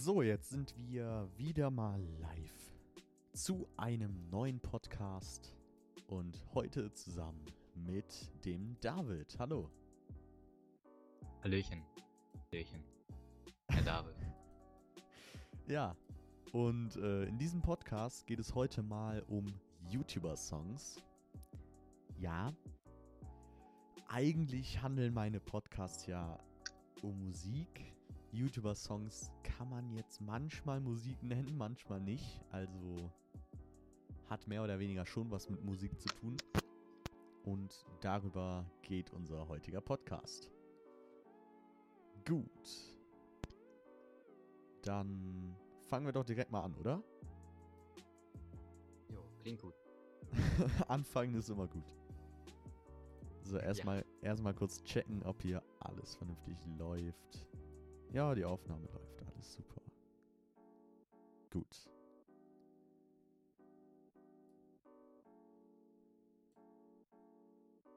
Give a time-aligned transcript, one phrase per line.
[0.00, 2.72] So, jetzt sind wir wieder mal live
[3.32, 5.56] zu einem neuen Podcast
[6.06, 7.44] und heute zusammen
[7.74, 9.36] mit dem David.
[9.40, 9.68] Hallo.
[11.42, 11.82] Hallöchen.
[12.52, 12.84] Hallöchen.
[13.70, 14.14] Herr David.
[15.66, 15.96] ja,
[16.52, 19.52] und äh, in diesem Podcast geht es heute mal um
[19.90, 21.02] YouTuber-Songs.
[22.20, 22.54] Ja,
[24.06, 26.38] eigentlich handeln meine Podcasts ja
[27.02, 27.97] um Musik.
[28.32, 32.40] YouTuber-Songs kann man jetzt manchmal Musik nennen, manchmal nicht.
[32.50, 33.10] Also
[34.28, 36.36] hat mehr oder weniger schon was mit Musik zu tun.
[37.44, 40.50] Und darüber geht unser heutiger Podcast.
[42.26, 42.98] Gut.
[44.82, 45.56] Dann
[45.86, 47.02] fangen wir doch direkt mal an, oder?
[49.08, 49.74] Jo, klingt gut.
[50.88, 51.94] Anfangen ist immer gut.
[53.42, 54.28] So, erstmal ja.
[54.28, 57.47] erstmal kurz checken, ob hier alles vernünftig läuft.
[58.12, 59.82] Ja, die Aufnahme läuft, alles super.
[61.50, 61.90] Gut.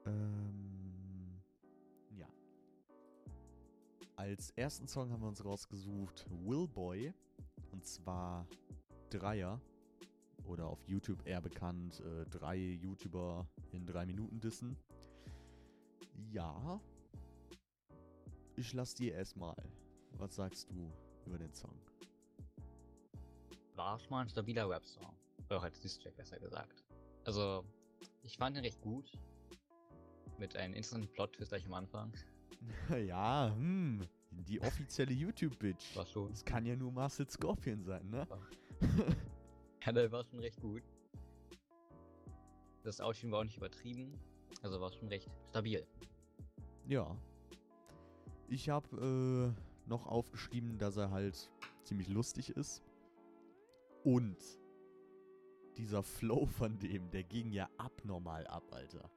[0.04, 1.40] Ähm,
[2.16, 2.28] ja.
[4.16, 7.12] Als ersten Song haben wir uns rausgesucht Willboy.
[7.70, 8.46] Und zwar
[9.10, 9.60] Dreier.
[10.44, 14.76] Oder auf YouTube eher bekannt, äh, drei YouTuber in drei Minuten dissen.
[16.32, 16.80] Ja.
[18.56, 19.56] Ich lass dir erstmal.
[20.18, 20.90] Was sagst du
[21.26, 21.74] über den Song?
[23.74, 25.14] War schon mal ein stabiler Rap-Song.
[25.46, 26.84] Oder auch als Distrack besser gesagt.
[27.24, 27.64] Also,
[28.22, 29.10] ich fand ihn recht gut.
[30.38, 32.12] Mit einem interessanten Plot-Twist gleich am Anfang.
[33.06, 34.06] ja, hm.
[34.30, 35.96] Die offizielle YouTube-Bitch.
[35.96, 36.32] War schon.
[36.32, 38.26] Es kann ja nur Marcel Scorpion sein, ne?
[39.84, 40.82] ja, der war schon recht gut.
[42.82, 44.18] Das Outfit war auch nicht übertrieben.
[44.62, 45.86] Also war schon recht stabil.
[46.86, 47.16] Ja.
[48.48, 51.50] Ich habe äh, noch aufgeschrieben, dass er halt
[51.82, 52.82] ziemlich lustig ist.
[54.04, 54.36] Und
[55.76, 59.10] dieser Flow von dem, der ging ja abnormal ab, Alter.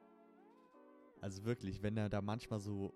[1.20, 2.92] Also wirklich, wenn er da manchmal so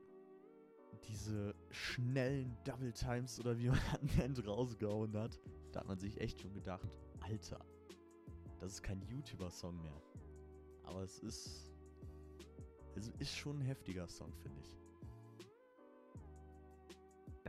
[1.09, 5.41] diese schnellen Double Times oder wie man das nennt, rausgehauen hat,
[5.73, 7.65] da hat man sich echt schon gedacht, Alter,
[8.59, 10.03] das ist kein YouTuber-Song mehr.
[10.85, 11.73] Aber es ist.
[12.97, 14.80] Es ist schon ein heftiger Song, finde ich.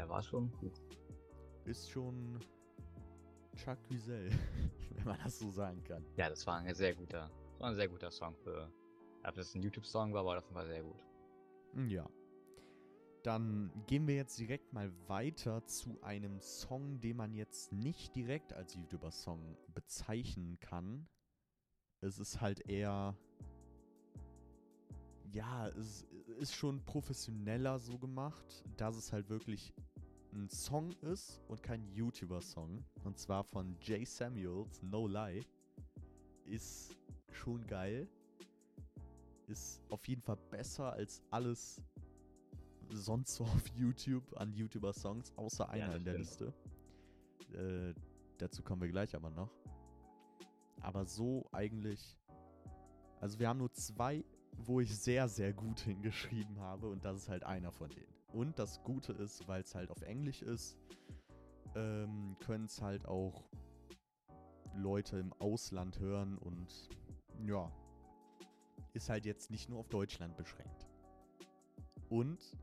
[0.01, 0.81] Der war schon gut.
[1.65, 2.39] Ist schon
[3.55, 4.31] Chuck Wiesel,
[4.95, 6.03] wenn man das so sagen kann.
[6.15, 7.29] Ja, das war ein sehr guter,
[7.59, 8.67] war ein sehr guter Song für.
[9.23, 11.05] Ob das ein YouTube-Song war, war das war sehr gut.
[11.87, 12.09] Ja.
[13.21, 18.53] Dann gehen wir jetzt direkt mal weiter zu einem Song, den man jetzt nicht direkt
[18.53, 21.07] als YouTuber-Song bezeichnen kann.
[21.99, 23.15] Es ist halt eher.
[25.31, 26.07] Ja, es
[26.39, 29.75] ist schon professioneller so gemacht, dass es halt wirklich
[30.33, 32.83] ein Song ist und kein YouTuber-Song.
[33.03, 35.45] Und zwar von Jay Samuels, No Lie.
[36.45, 36.97] Ist
[37.31, 38.07] schon geil.
[39.47, 41.81] Ist auf jeden Fall besser als alles
[42.89, 46.53] sonst so auf YouTube an YouTuber-Songs, außer einer ja, in der stimmt.
[46.53, 46.53] Liste.
[47.53, 47.93] Äh,
[48.37, 49.51] dazu kommen wir gleich aber noch.
[50.81, 52.17] Aber so eigentlich.
[53.19, 54.23] Also wir haben nur zwei,
[54.57, 58.20] wo ich sehr, sehr gut hingeschrieben habe und das ist halt einer von denen.
[58.33, 60.77] Und das Gute ist, weil es halt auf Englisch ist,
[61.75, 63.43] ähm, können es halt auch
[64.75, 66.89] Leute im Ausland hören und
[67.45, 67.71] ja,
[68.93, 70.87] ist halt jetzt nicht nur auf Deutschland beschränkt.
[72.09, 72.57] Und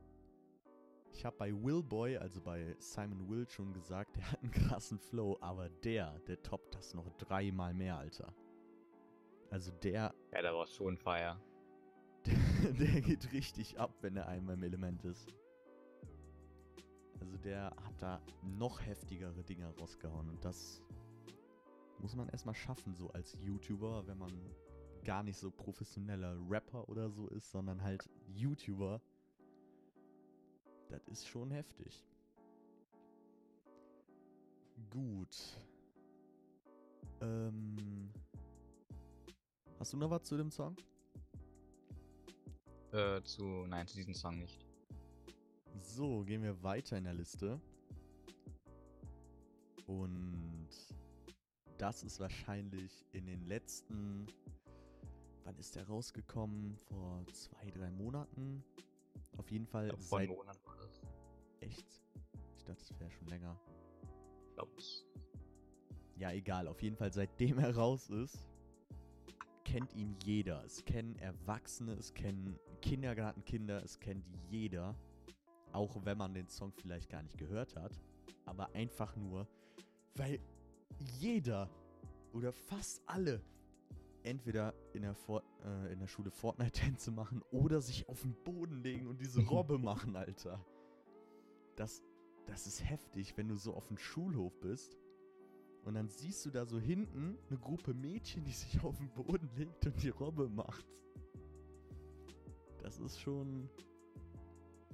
[1.13, 5.37] ich habe bei Willboy, also bei Simon Will, schon gesagt, der hat einen krassen Flow,
[5.41, 8.33] aber der, der toppt das noch dreimal mehr, Alter.
[9.51, 10.15] Also der.
[10.33, 11.41] Ja, der war schon Feier.
[12.27, 12.35] Der,
[12.73, 15.27] der geht richtig ab, wenn er einmal im Element ist.
[17.21, 20.83] Also der hat da noch heftigere Dinger rausgehauen und das
[22.01, 24.33] muss man erstmal schaffen, so als YouTuber, wenn man
[25.05, 29.01] gar nicht so professioneller Rapper oder so ist, sondern halt YouTuber
[30.89, 32.03] das ist schon heftig.
[34.91, 35.61] Gut.
[37.21, 38.11] Ähm.
[39.79, 40.77] Hast du noch was zu dem Song?
[42.93, 43.67] Äh, zu.
[43.67, 44.68] Nein, zu diesem Song nicht.
[45.81, 47.61] So, gehen wir weiter in der Liste.
[49.87, 50.69] Und
[51.79, 54.27] das ist wahrscheinlich in den letzten.
[55.45, 56.77] Wann ist der rausgekommen?
[56.77, 58.63] Vor zwei, drei Monaten.
[59.39, 59.93] Auf jeden Fall.
[59.97, 60.29] Ich seit...
[60.29, 61.01] Monat war das.
[61.61, 61.87] Echt?
[62.57, 63.59] Ich dachte, es wäre schon länger.
[64.47, 65.07] Ich glaube es.
[66.17, 66.67] Ja, egal.
[66.69, 68.49] Auf jeden Fall, seitdem er raus ist,
[69.65, 70.65] kennt ihn jeder.
[70.65, 74.97] Es kennen Erwachsene, es kennen Kindergartenkinder, es kennt jeder.
[75.73, 77.93] Auch wenn man den Song vielleicht gar nicht gehört hat.
[78.47, 79.47] aber einfach nur,
[80.15, 80.41] weil
[81.19, 81.69] jeder
[82.33, 83.43] oder fast alle
[84.23, 88.83] entweder in der, For äh, in der Schule Fortnite-Tänze machen oder sich auf den Boden
[88.83, 90.65] legen und diese Robbe machen, Alter.
[91.77, 92.03] Das,
[92.47, 94.99] das ist heftig, wenn du so auf dem Schulhof bist
[95.85, 99.49] und dann siehst du da so hinten eine Gruppe Mädchen, die sich auf den Boden
[99.57, 100.87] legt und die Robbe macht.
[102.83, 103.69] Das ist schon.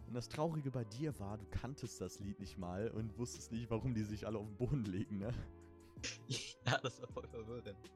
[0.07, 3.71] Und das Traurige bei dir war, du kanntest das Lied nicht mal und wusstest nicht,
[3.71, 5.33] warum die sich alle auf den Boden legen, ne?
[6.67, 7.91] Ja, das war voll verwirrend.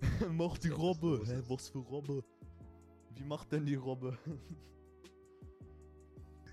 [0.32, 1.22] Mach die Robbe.
[1.24, 1.50] Hä, ich.
[1.50, 2.22] was für Robbe?
[3.14, 4.18] Wie macht denn die Robbe?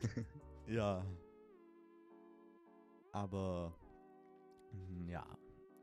[0.68, 1.06] ja.
[3.12, 3.74] Aber.
[4.72, 5.26] mm, Ja.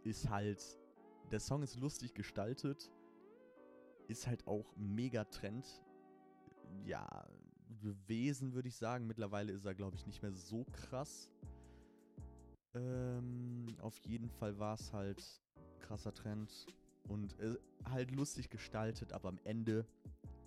[0.04, 0.62] Ist halt.
[1.30, 2.90] Der Song ist lustig gestaltet.
[4.06, 5.66] Ist halt auch mega Trend.
[6.84, 7.26] Ja.
[7.80, 9.06] Gewesen, würde ich sagen.
[9.06, 11.30] Mittlerweile ist er, glaube ich, nicht mehr so krass.
[12.74, 15.22] Ähm, auf jeden Fall war es halt
[15.80, 16.66] krasser Trend
[17.08, 17.54] und äh,
[17.84, 19.86] halt lustig gestaltet, aber am Ende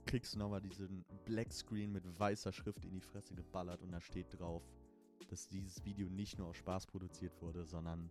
[0.06, 4.02] kriegst du nochmal diesen Black Screen mit weißer Schrift in die Fresse geballert und da
[4.02, 4.64] steht drauf,
[5.30, 8.10] dass dieses Video nicht nur aus Spaß produziert wurde, sondern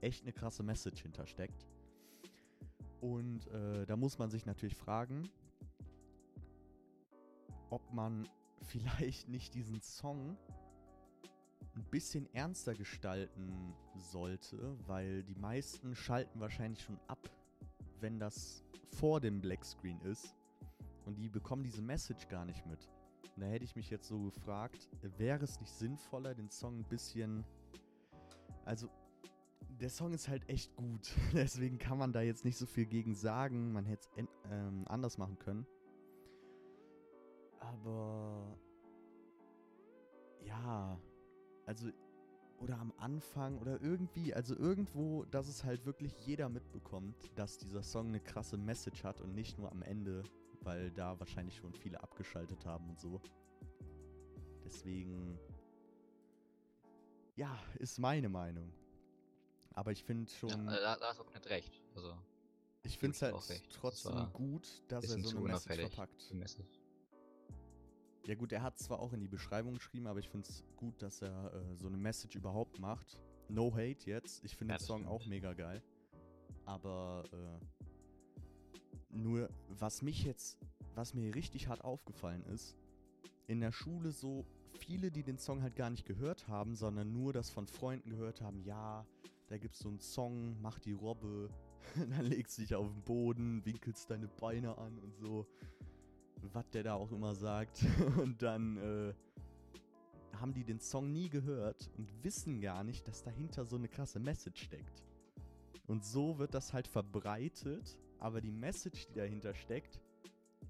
[0.00, 1.66] echt eine krasse Message hintersteckt.
[3.00, 5.28] Und äh, da muss man sich natürlich fragen,
[7.74, 8.28] ob man
[8.62, 10.38] vielleicht nicht diesen Song
[11.74, 17.18] ein bisschen ernster gestalten sollte, weil die meisten schalten wahrscheinlich schon ab,
[18.00, 18.62] wenn das
[18.92, 20.36] vor dem Black Screen ist
[21.04, 22.88] und die bekommen diese Message gar nicht mit.
[23.34, 24.88] Und da hätte ich mich jetzt so gefragt,
[25.18, 27.44] wäre es nicht sinnvoller, den Song ein bisschen.
[28.64, 28.88] Also,
[29.80, 31.12] der Song ist halt echt gut.
[31.32, 33.72] Deswegen kann man da jetzt nicht so viel gegen sagen.
[33.72, 35.66] Man hätte es ähm, anders machen können.
[37.74, 38.58] Aber.
[40.44, 40.98] Ja.
[41.66, 41.90] Also.
[42.60, 47.82] Oder am Anfang oder irgendwie, also irgendwo, dass es halt wirklich jeder mitbekommt, dass dieser
[47.82, 50.22] Song eine krasse Message hat und nicht nur am Ende,
[50.60, 53.20] weil da wahrscheinlich schon viele abgeschaltet haben und so.
[54.64, 55.38] Deswegen,
[57.36, 58.72] ja, ist meine Meinung.
[59.74, 61.82] Aber ich finde Ja, schon, hast du auch nicht recht.
[61.94, 62.16] Also,
[62.84, 63.34] ich finde es halt
[63.72, 66.32] trotzdem gut, dass er so eine Message verpackt.
[66.32, 66.83] Message.
[68.26, 71.00] Ja gut, er hat zwar auch in die Beschreibung geschrieben, aber ich finde es gut,
[71.02, 73.18] dass er äh, so eine Message überhaupt macht.
[73.48, 74.42] No hate jetzt.
[74.44, 75.12] Ich finde Ja, den Song stimmt.
[75.12, 75.82] auch mega geil.
[76.64, 78.36] Aber äh,
[79.10, 80.58] nur, was mich jetzt,
[80.94, 82.74] was mir richtig hart aufgefallen ist,
[83.46, 84.46] in der Schule so
[84.78, 88.40] viele, die den Song halt gar nicht gehört haben, sondern nur das von Freunden gehört
[88.40, 89.06] haben, ja,
[89.48, 91.50] da gibt's so einen Song, mach die Robbe,
[91.96, 95.46] dann legst du dich auf den Boden, winkelst deine Beine an und so
[96.52, 97.84] was der da auch immer sagt.
[98.18, 99.14] Und dann äh,
[100.40, 104.18] haben die den Song nie gehört und wissen gar nicht, dass dahinter so eine krasse
[104.18, 105.04] Message steckt.
[105.86, 110.00] Und so wird das halt verbreitet, aber die Message, die dahinter steckt,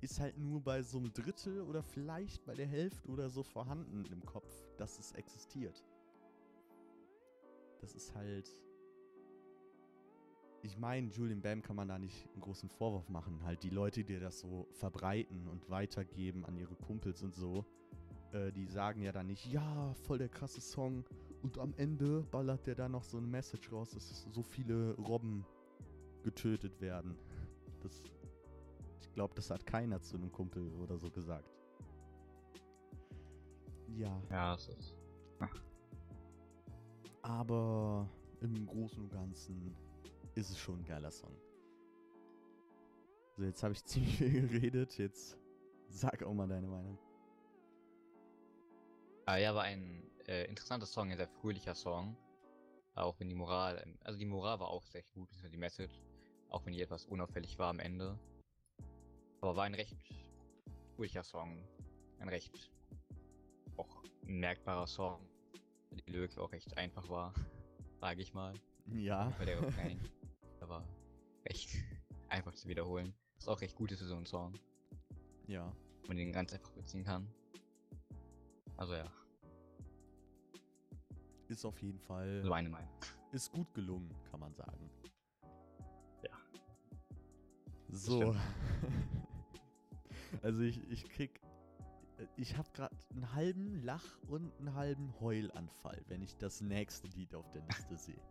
[0.01, 4.05] ist halt nur bei so einem Drittel oder vielleicht bei der Hälfte oder so vorhanden
[4.13, 5.83] im Kopf, dass es existiert.
[7.81, 8.51] Das ist halt.
[10.65, 13.39] Ich meine, Julian Bam kann man da nicht einen großen Vorwurf machen.
[13.45, 17.67] Halt die Leute, die das so verbreiten und weitergeben an ihre Kumpels und so,
[18.33, 21.05] äh, die sagen ja dann nicht, ja, voll der krasse Song.
[21.43, 25.45] Und am Ende ballert der da noch so eine Message raus, dass so viele Robben
[26.23, 27.15] getötet werden.
[27.83, 28.03] Das,
[29.03, 31.51] ich glaube, das hat keiner zu einem Kumpel oder so gesagt.
[33.89, 34.97] Ja, Ja, das ist.
[37.21, 38.09] aber
[38.41, 39.77] im Großen und Ganzen
[40.35, 41.37] ist es schon ein geiler Song.
[43.37, 44.99] So, jetzt habe ich ziemlich viel geredet.
[44.99, 45.39] Jetzt
[45.89, 46.99] sag auch mal deine Meinung.
[49.27, 52.17] Ah, ja, war ein äh, interessanter Song, ein sehr fröhlicher Song.
[52.95, 56.03] Auch wenn die Moral, ähm, also die Moral war auch sehr gut, die Message.
[56.51, 58.19] Auch wenn die etwas unauffällig war am Ende.
[59.41, 59.97] Aber war ein recht
[60.95, 61.59] fröhlicher Song.
[62.21, 62.71] Ein recht
[63.77, 65.21] auch merkbarer Song.
[65.91, 67.33] Die Lyrik auch recht einfach war,
[68.01, 68.55] sage ich mal.
[68.87, 70.01] Ja, Weil der Refrain,
[70.69, 70.87] war
[71.47, 71.71] recht
[72.29, 73.15] einfach zu wiederholen.
[73.39, 74.55] Ist auch recht gut ist für so einen Song,
[75.47, 75.73] ja.
[76.01, 77.29] wenn man den ganz einfach beziehen kann.
[78.77, 79.11] Also ja,
[81.49, 82.43] Ist auf jeden Fall.
[82.43, 82.91] so meine Meinung.
[83.33, 84.91] Ist gut gelungen, kann man sagen.
[86.23, 86.31] Ja.
[87.89, 88.35] So.
[90.43, 91.41] also ich, ich krieg.
[92.37, 97.35] Ich habe gerade einen halben Lach- und einen halben Heulanfall, wenn ich das nächste Lied
[97.35, 98.23] auf der Liste sehe.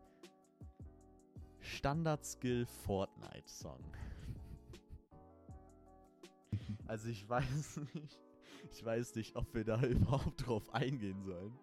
[1.74, 3.84] Standard-Skill Fortnite-Song.
[6.88, 8.20] Also ich weiß nicht.
[8.72, 11.58] Ich weiß nicht, ob wir da überhaupt drauf eingehen sollen.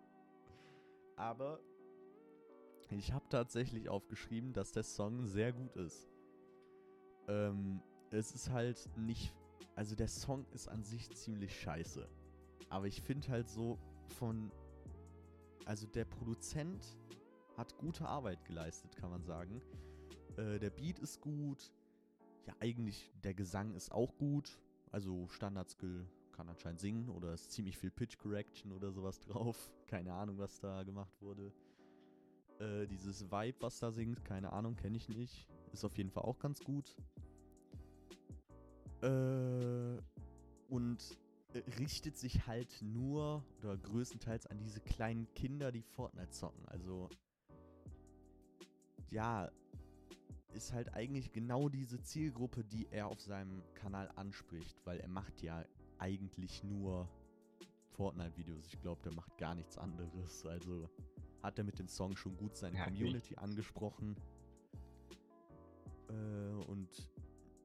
[1.17, 1.61] Aber
[2.90, 6.09] Ich habe tatsächlich aufgeschrieben, dass der Song sehr gut ist.
[7.29, 9.35] Ähm, es ist halt nicht.
[9.76, 12.09] Also der Song ist an sich ziemlich scheiße.
[12.69, 13.79] Aber ich finde halt so
[14.19, 14.50] von.
[15.67, 16.97] Also der Produzent
[17.57, 19.62] hat gute Arbeit geleistet, kann man sagen.
[20.37, 21.73] Äh, der Beat ist gut.
[22.47, 24.59] Ja, eigentlich der Gesang ist auch gut.
[24.91, 29.73] Also Standard-Skill kann anscheinend singen oder ist ziemlich viel Pitch Correction oder sowas drauf.
[29.87, 31.53] Keine Ahnung, was da gemacht wurde.
[32.59, 35.49] Äh, dieses Vibe, was da singt, keine Ahnung, kenne ich nicht.
[35.73, 36.97] Ist auf jeden Fall auch ganz gut.
[39.03, 39.99] Äh,
[40.69, 41.19] und
[41.55, 46.67] äh, richtet sich halt nur oder größtenteils an diese kleinen Kinder, die Fortnite zocken.
[46.69, 47.09] Also
[49.11, 49.51] ja,
[50.52, 55.42] ist halt eigentlich genau diese Zielgruppe, die er auf seinem Kanal anspricht, weil er macht
[55.42, 55.64] ja
[55.99, 57.09] eigentlich nur
[57.90, 58.66] Fortnite-Videos.
[58.66, 60.45] Ich glaube, der macht gar nichts anderes.
[60.47, 60.88] Also
[61.42, 64.16] hat er mit dem Song schon gut seine Ja, Community angesprochen.
[66.09, 66.12] Äh,
[66.66, 66.88] und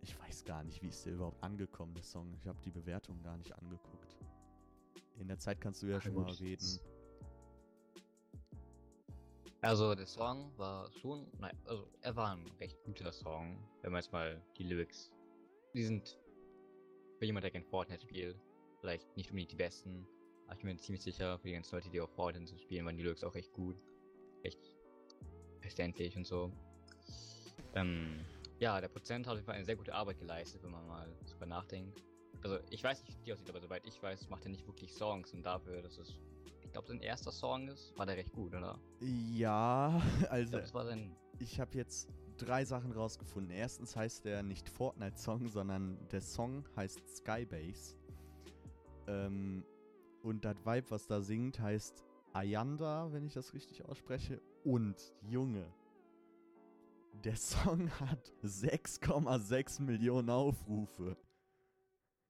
[0.01, 2.33] ich weiß gar nicht, wie ist der überhaupt angekommen, der Song.
[2.33, 4.17] Ich habe die Bewertung gar nicht angeguckt.
[5.17, 6.79] In der Zeit kannst du ja Ah, schon mal reden.
[9.65, 13.99] Also der Song war schon, nein, also er war ein recht guter Song, wenn man
[13.99, 15.11] jetzt mal die Lyrics,
[15.73, 16.19] die sind
[17.17, 18.37] für jemand, der kein Fortnite spielt,
[18.79, 20.07] vielleicht nicht unbedingt die besten,
[20.45, 22.95] aber ich bin mir ziemlich sicher, für die ganzen Leute, die auch Fortnite spielen, waren
[22.95, 23.75] die Lyrics auch recht gut,
[24.43, 24.59] recht
[25.61, 26.51] verständlich und so.
[27.73, 28.23] Ähm,
[28.59, 31.11] ja, der Prozent hat auf jeden Fall eine sehr gute Arbeit geleistet, wenn man mal
[31.27, 32.03] drüber nachdenkt.
[32.43, 34.93] Also ich weiß nicht, wie die aussieht, aber soweit ich weiß, macht er nicht wirklich
[34.93, 36.19] Songs und dafür, dass es,
[36.75, 38.77] glaube, sein erster Song ist, war der recht gut, oder?
[38.99, 43.51] Ja, Ich also war sein ich habe jetzt drei Sachen rausgefunden.
[43.51, 47.95] Erstens heißt der nicht Fortnite-Song, sondern der Song heißt Skybase.
[49.07, 49.65] Ähm,
[50.21, 52.03] und das Vibe, was da singt, heißt
[52.33, 54.41] Ayanda, wenn ich das richtig ausspreche.
[54.63, 55.65] Und Junge,
[57.23, 61.15] der Song hat 6,6 Millionen Aufrufe.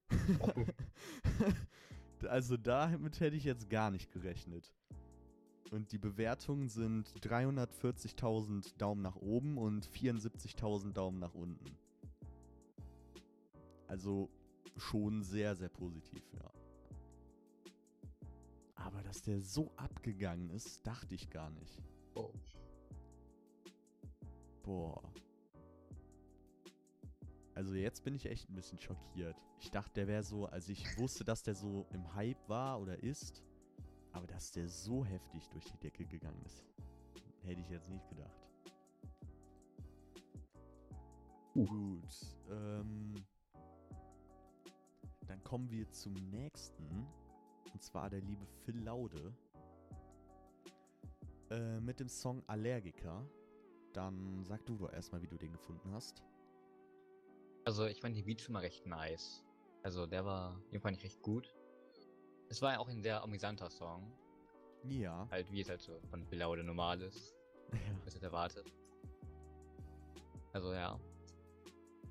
[2.24, 4.72] also damit hätte ich jetzt gar nicht gerechnet.
[5.72, 11.77] Und die Bewertungen sind 340.000 Daumen nach oben und 74.000 Daumen nach unten.
[13.88, 14.29] Also
[14.77, 16.51] schon sehr, sehr positiv, ja.
[18.75, 21.81] Aber dass der so abgegangen ist, dachte ich gar nicht.
[22.13, 22.31] Oh.
[24.63, 25.01] Boah.
[27.55, 29.41] Also jetzt bin ich echt ein bisschen schockiert.
[29.62, 33.01] Ich dachte, der wäre so, also ich wusste, dass der so im Hype war oder
[33.01, 33.41] ist,
[34.12, 36.65] aber dass der so heftig durch die Decke gegangen ist,
[37.43, 38.51] hätte ich jetzt nicht gedacht.
[41.55, 41.65] Uh.
[41.65, 42.38] Gut.
[42.50, 43.25] Ähm,
[45.25, 47.07] dann kommen wir zum nächsten.
[47.71, 49.33] Und zwar der liebe Phil Laude.
[51.50, 53.25] Äh, mit dem Song Allergiker.
[53.93, 56.21] Dann sag du doch erstmal, wie du den gefunden hast.
[57.65, 59.43] Also ich fand die Beat schon mal recht nice.
[59.81, 61.51] Also der war, den fand ich recht gut.
[62.48, 64.12] Es war ja auch ein sehr amüsanter Song.
[64.84, 65.27] Ja.
[65.31, 67.36] Halt wie es halt so von Bilaude normal ist.
[67.74, 67.79] ja.
[68.03, 68.72] Was halt erwartet.
[70.53, 71.00] Also ja.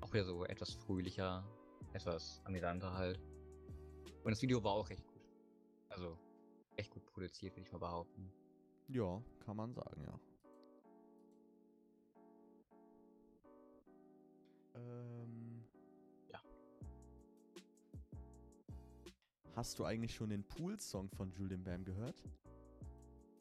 [0.01, 1.45] Auch wieder so etwas fröhlicher,
[1.93, 3.19] etwas amüsanter halt.
[4.23, 5.21] Und das Video war auch recht gut.
[5.87, 6.17] Also
[6.75, 8.29] echt gut produziert, würde ich mal behaupten.
[8.89, 10.19] Ja, kann man sagen, ja.
[14.75, 15.34] Ähm.
[19.55, 22.21] Hast du eigentlich schon den Pool-Song von Julian Bam gehört?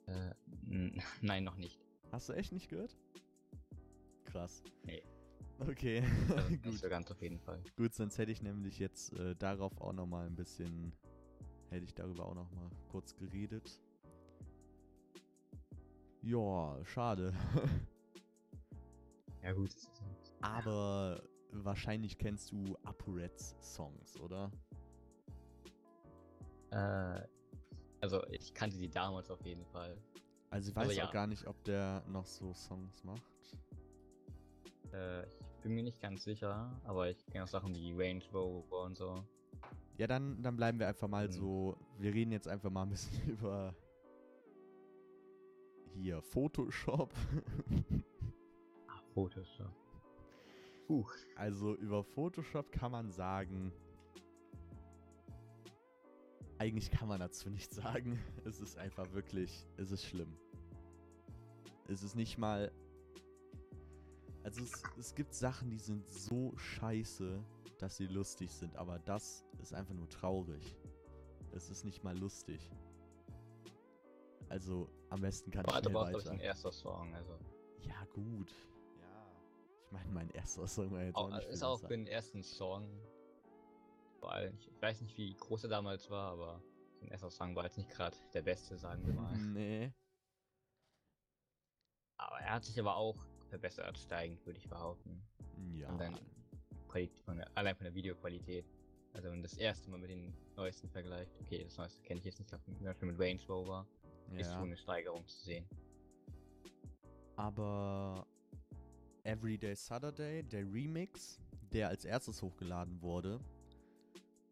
[0.07, 0.31] Äh,
[1.23, 1.81] nein, noch nicht.
[2.13, 2.97] Hast du echt nicht gehört?
[4.25, 4.63] Krass.
[4.85, 5.03] Nee.
[5.59, 6.03] Okay,
[6.37, 6.79] Also gut.
[6.79, 7.63] so ganz auf jeden Fall.
[7.77, 10.93] Gut, sonst hätte ich nämlich jetzt äh, darauf auch noch mal ein bisschen,
[11.71, 13.81] hätte ich darüber auch noch mal kurz geredet.
[16.23, 17.33] Ja, schade.
[19.43, 19.75] Ja gut.
[20.41, 24.51] Aber wahrscheinlich kennst du ApoReds Songs, oder?
[26.75, 27.21] Äh,
[28.01, 29.97] also ich kannte die damals auf jeden Fall.
[30.51, 31.07] Also ich weiß ja.
[31.07, 33.23] auch gar nicht, ob der noch so Songs macht.
[34.93, 38.83] Äh, ich bin mir nicht ganz sicher, aber ich kenne auch Sachen wie Range Rover
[38.83, 39.25] und so.
[39.97, 41.33] Ja, dann, dann bleiben wir einfach mal Mhm.
[41.33, 41.77] so.
[41.99, 43.75] Wir reden jetzt einfach mal ein bisschen über
[45.95, 47.15] hier Photoshop.
[48.89, 49.47] Ah, Fotos.
[49.57, 49.65] So.
[50.89, 51.07] Puh.
[51.37, 53.73] Also über Photoshop kann man sagen.
[56.59, 58.19] Eigentlich kann man dazu nichts sagen.
[58.45, 60.37] Es ist einfach wirklich, es ist schlimm.
[61.89, 62.71] Es ist nicht mal.
[64.43, 67.43] Also es, es gibt Sachen, die sind so scheiße,
[67.79, 70.77] dass sie lustig sind, aber das ist einfach nur traurig.
[71.53, 72.71] Es ist nicht mal lustig.
[74.49, 76.31] Also am besten kann ich Warte, ich weiter.
[76.31, 77.39] ein erster Song, also.
[77.81, 78.53] Ja, gut.
[79.01, 79.33] Ja.
[79.87, 82.43] Ich meine, mein erster Song war jetzt auch, Auch, nicht ist auch für den ersten
[82.43, 82.89] Song.
[84.33, 86.63] Allem, ich weiß nicht, wie groß er damals war, aber
[87.01, 89.37] sein erster Song war jetzt nicht gerade der beste, sagen wir mal.
[89.55, 89.93] nee.
[92.17, 93.17] aber er hat sich aber auch
[93.49, 95.23] verbessert, steigend, würde ich behaupten.
[95.75, 95.89] Ja.
[95.89, 96.19] Und dann
[97.25, 98.65] von der, allein von der Videoqualität.
[99.13, 102.27] Also wenn man das erste Mal mit den neuesten vergleicht, okay, das neueste kenne ich
[102.27, 103.87] jetzt nicht, zum Beispiel mit Range Rover,
[104.33, 104.55] ist ja.
[104.55, 105.67] schon eine Steigerung zu sehen.
[107.37, 108.27] Aber
[109.25, 111.41] Everyday Saturday, der Remix,
[111.73, 113.41] der als erstes hochgeladen wurde,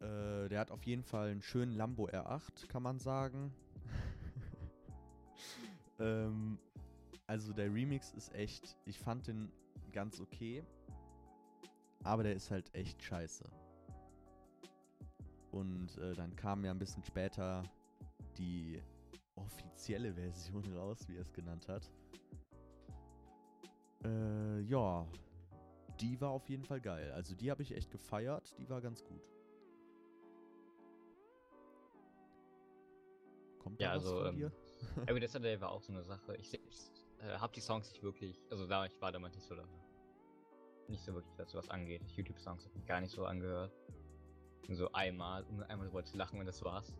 [0.02, 3.52] äh, der hat auf jeden Fall einen schönen Lambo R8, kann man sagen.
[6.00, 6.58] ähm,
[7.26, 9.50] also der Remix ist echt, ich fand den
[9.92, 10.64] ganz okay,
[12.02, 13.44] aber der ist halt echt scheiße.
[15.52, 17.62] Und äh, dann kam ja ein bisschen später
[18.38, 18.82] die
[19.36, 21.88] offizielle Version raus, wie er es genannt hat.
[24.04, 25.06] Äh, ja,
[26.00, 27.12] die war auf jeden Fall geil.
[27.12, 29.22] Also die habe ich echt gefeiert, die war ganz gut.
[33.62, 34.52] Kommt da Ja, was also, von ähm, dir?
[35.20, 36.36] Das Saturday war auch so eine Sache.
[36.36, 39.54] Ich selbst äh, habe die Songs nicht wirklich, also da ich war damals nicht so
[39.54, 39.64] da,
[40.88, 42.02] nicht so wirklich, was was angeht.
[42.16, 43.72] YouTube-Songs habe ich gar nicht so angehört.
[44.68, 46.92] Nur so einmal, um einmal drüber zu lachen und das war's.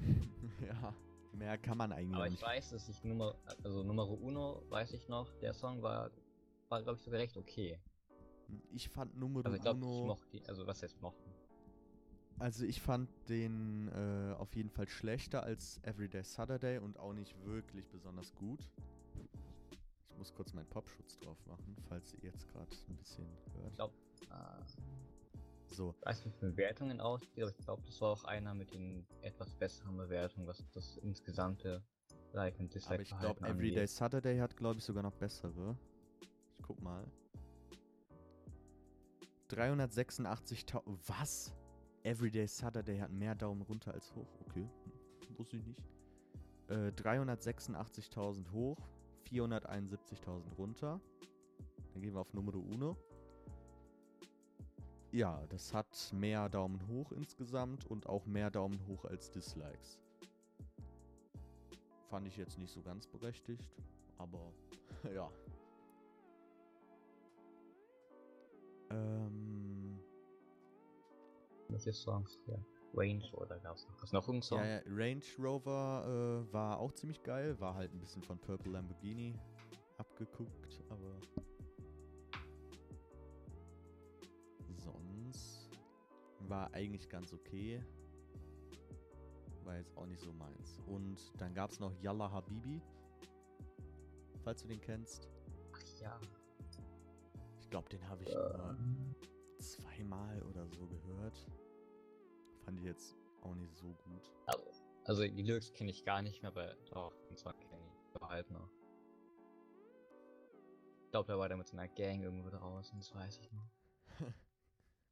[0.66, 0.94] ja,
[1.32, 2.42] mehr kann man eigentlich Aber ich nicht.
[2.42, 3.34] weiß, dass ich Nummer,
[3.64, 6.10] also Numero Uno, weiß ich noch, der Song war,
[6.68, 7.78] war glaube ich sogar recht okay.
[8.72, 11.29] Ich fand Numero Also ich glaube, ich Uno, mochte die, also was heißt mochten.
[12.40, 17.34] Also ich fand den äh, auf jeden Fall schlechter als Everyday Saturday und auch nicht
[17.44, 18.66] wirklich besonders gut.
[20.10, 23.68] Ich muss kurz meinen Popschutz drauf machen, falls ihr jetzt gerade ein bisschen hört.
[23.68, 23.94] Ich glaube,
[24.30, 28.54] äh, So, ich weiß nicht, wie Bewertungen ausgeht, aber ich glaube, das war auch einer
[28.54, 31.82] mit den etwas besseren Bewertungen, was das insgesamte
[32.32, 33.90] Like und Dislike aber ich glaube, Everyday angeht.
[33.90, 35.76] Saturday hat, glaube ich, sogar noch bessere.
[36.20, 37.04] Ich guck mal.
[39.50, 40.96] 386.000.
[41.06, 41.52] Was?
[42.02, 44.28] Everyday Saturday hat mehr Daumen runter als hoch.
[44.46, 45.82] Okay, hm, wusste ich nicht.
[46.68, 48.78] Äh, 386.000 hoch,
[49.28, 51.00] 471.000 runter.
[51.92, 52.96] Dann gehen wir auf Numero Uno.
[55.12, 59.98] Ja, das hat mehr Daumen hoch insgesamt und auch mehr Daumen hoch als Dislikes.
[62.08, 63.76] Fand ich jetzt nicht so ganz berechtigt,
[64.18, 64.52] aber
[65.14, 65.30] ja.
[68.90, 69.39] Ähm,
[71.80, 72.38] Welche Songs?
[72.46, 72.58] Ja.
[72.92, 74.12] Range oder gab es noch?
[74.12, 74.58] Noch irgendein Song?
[74.58, 78.72] ja, ja, Range Rover äh, war auch ziemlich geil, war halt ein bisschen von Purple
[78.72, 79.34] Lamborghini
[79.96, 81.18] abgeguckt, aber
[84.76, 85.70] sonst
[86.40, 87.82] war eigentlich ganz okay.
[89.64, 90.78] War jetzt auch nicht so meins.
[90.86, 92.82] Und dann gab es noch Yalla Habibi,
[94.44, 95.30] falls du den kennst.
[95.72, 96.20] Ach ja.
[97.58, 98.76] Ich glaube, den habe ich Äh, nur
[99.60, 101.46] zweimal oder so gehört.
[102.70, 104.30] Fand ich jetzt auch nicht so gut.
[105.04, 108.20] also die Lyrics kenne ich gar nicht mehr, aber doch, den Song kenne ich so
[108.28, 108.70] halb noch.
[111.02, 113.68] Ich glaube, da war der mit so einer Gang irgendwo draußen, das weiß ich noch.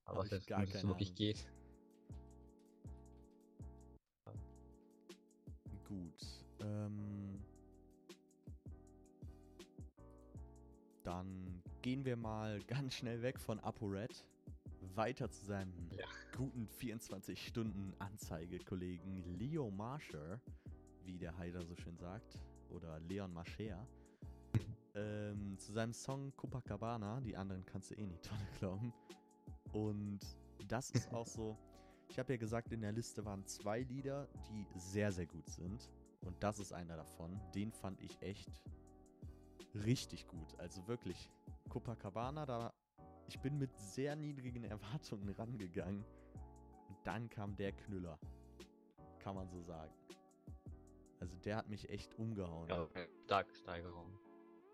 [0.04, 1.44] Aber was jetzt keine wirklich geht.
[5.88, 6.44] Gut.
[6.60, 7.42] Ähm,
[11.02, 14.24] dann gehen wir mal ganz schnell weg von ApoRed.
[14.98, 16.04] Weiter zu seinem Ja.
[16.36, 20.40] guten 24-Stunden-Anzeigekollegen Leo Marsher,
[21.04, 22.36] wie der Haider so schön sagt.
[22.70, 23.86] Oder Leon Mascher.
[24.96, 27.20] ähm, zu seinem Song Copacabana.
[27.20, 28.92] Die anderen kannst du eh nicht dran glauben.
[29.72, 30.18] Und
[30.66, 31.56] das ist auch so.
[32.08, 35.88] Ich habe ja gesagt, in der Liste waren zwei Lieder, die sehr, sehr gut sind.
[36.22, 37.40] Und das ist einer davon.
[37.54, 38.50] Den fand ich echt
[39.74, 40.58] richtig gut.
[40.58, 41.30] Also wirklich.
[41.68, 42.72] Copacabana, da.
[43.28, 46.04] Ich bin mit sehr niedrigen Erwartungen rangegangen.
[46.88, 48.18] Und dann kam der Knüller.
[49.20, 49.92] Kann man so sagen.
[51.20, 52.68] Also der hat mich echt umgehauen.
[52.68, 52.88] Ja,
[53.24, 54.18] starke Steigerung.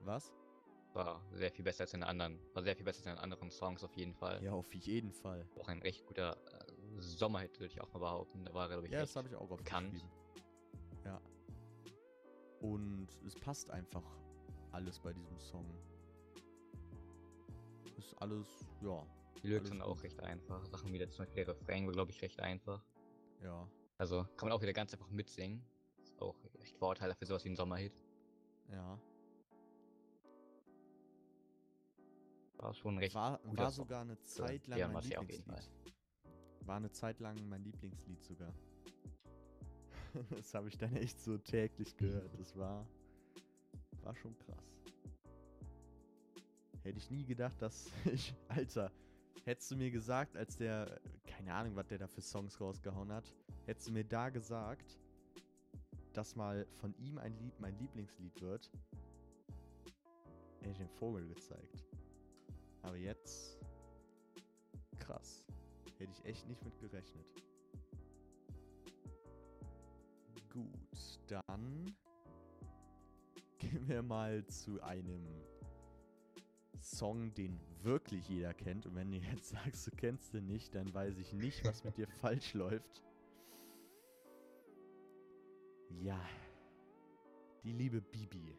[0.01, 0.33] Was?
[0.93, 2.39] War sehr viel besser als in den anderen.
[2.53, 4.43] War sehr viel besser als in den anderen Songs auf jeden Fall.
[4.43, 5.45] Ja, auf jeden Fall.
[5.59, 8.45] Auch ein recht guter äh, Sommerhit, würde ich auch mal behaupten.
[8.45, 10.05] Da war glaube ich, Ja, das habe ich auch bekannt.
[11.05, 11.21] Ja.
[12.61, 14.05] Und es passt einfach
[14.71, 15.67] alles bei diesem Song.
[18.05, 18.47] Ist alles,
[18.83, 19.07] ja,
[19.43, 20.65] Die Lyrics sind auch recht einfach.
[20.67, 22.85] Sachen wie der zum Beispiel der Refrain war, glaube ich, recht einfach.
[23.41, 23.67] ja,
[23.99, 25.65] Also kann man auch wieder ganz einfach mitsingen.
[26.03, 27.93] Ist auch echt Vorteil für sowas wie ein Sommerhit.
[28.71, 28.99] ja.
[32.59, 35.71] War schon recht War, war sogar eine Zeit lang mein Lieblingslied.
[36.61, 38.55] War eine Zeit lang mein Lieblingslied sogar.
[40.31, 42.39] das habe ich dann echt so täglich gehört.
[42.39, 42.87] Das war
[44.03, 44.74] war schon krass.
[46.85, 48.93] Hätte ich nie gedacht, dass ich, Alter,
[49.45, 53.35] hättest du mir gesagt, als der, keine Ahnung, was der da für Songs rausgehauen hat,
[53.65, 54.99] hättest du mir da gesagt,
[56.13, 58.71] dass mal von ihm ein Lied mein Lieblingslied wird,
[60.61, 61.87] hätte ich den Vogel gezeigt.
[62.83, 63.59] Aber jetzt,
[64.99, 65.43] krass.
[65.99, 67.27] Hätte ich echt nicht mit gerechnet.
[70.53, 71.97] Gut, dann
[73.59, 75.27] gehen wir mal zu einem
[76.85, 78.87] Song, den wirklich jeder kennt.
[78.87, 81.97] Und wenn du jetzt sagst, du kennst den nicht, dann weiß ich nicht, was mit
[81.97, 83.03] dir falsch läuft.
[86.01, 86.21] Ja,
[87.63, 88.57] die liebe Bibi.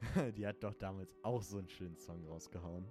[0.36, 2.84] die hat doch damals auch so einen schönen Song rausgehauen.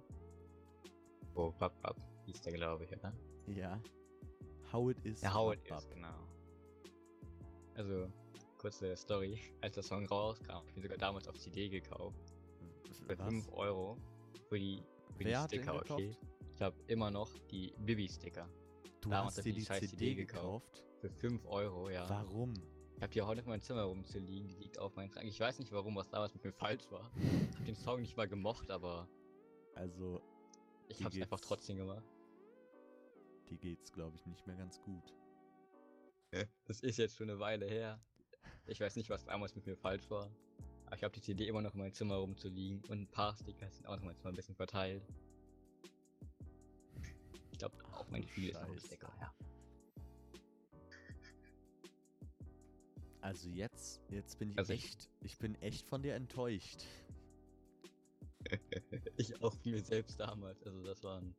[1.34, 3.12] Oh, Pap Pap hieß der, glaube ich, oder?
[3.46, 3.80] Ja.
[4.72, 5.22] How It Is.
[5.22, 6.28] Ja, How It Bap Is, genau.
[7.74, 8.10] Also,
[8.58, 9.38] kurze Story.
[9.60, 12.31] Als der Song rauskam, hab ich mir sogar damals auf CD gekauft.
[13.00, 13.28] Für Was?
[13.28, 13.96] 5 Euro.
[14.48, 14.82] Für die,
[15.16, 16.16] für die Sticker, okay.
[16.50, 18.48] Ich habe immer noch die Bibi-Sticker.
[19.00, 20.84] Du Damals hast dir die die CD, CD gekauft?
[21.00, 22.08] Für 5 Euro, ja.
[22.08, 22.54] Warum?
[22.96, 25.26] Ich habe die auch heute in meinem Zimmer rumzuliegen, die liegt auf meinem Schrank.
[25.26, 27.10] Ich weiß nicht warum, was damals mit mir falsch war.
[27.16, 29.08] Ich habe den Song nicht mal gemocht, aber
[29.74, 30.20] Also,
[30.88, 32.04] ich habe es einfach trotzdem gemacht.
[33.48, 35.14] die geht's, glaube ich, nicht mehr ganz gut.
[36.66, 38.00] Das ist jetzt schon eine Weile her.
[38.66, 40.30] Ich weiß nicht, was damals mit mir falsch war.
[40.92, 43.66] Aber ich habe die CD immer noch in meinem Zimmer rumzuliegen und ein paar Sticker
[43.70, 45.02] sind auch noch Zimmer ein bisschen verteilt.
[47.50, 48.78] Ich glaube, auch mein Gefühl ist noch ein.
[48.78, 49.32] Sticker, ja.
[53.22, 56.84] Also jetzt, jetzt bin ich Also ich- echt, ich bin echt von dir enttäuscht.
[59.16, 60.62] Ich auch von mir selbst damals.
[60.66, 61.34] Also das waren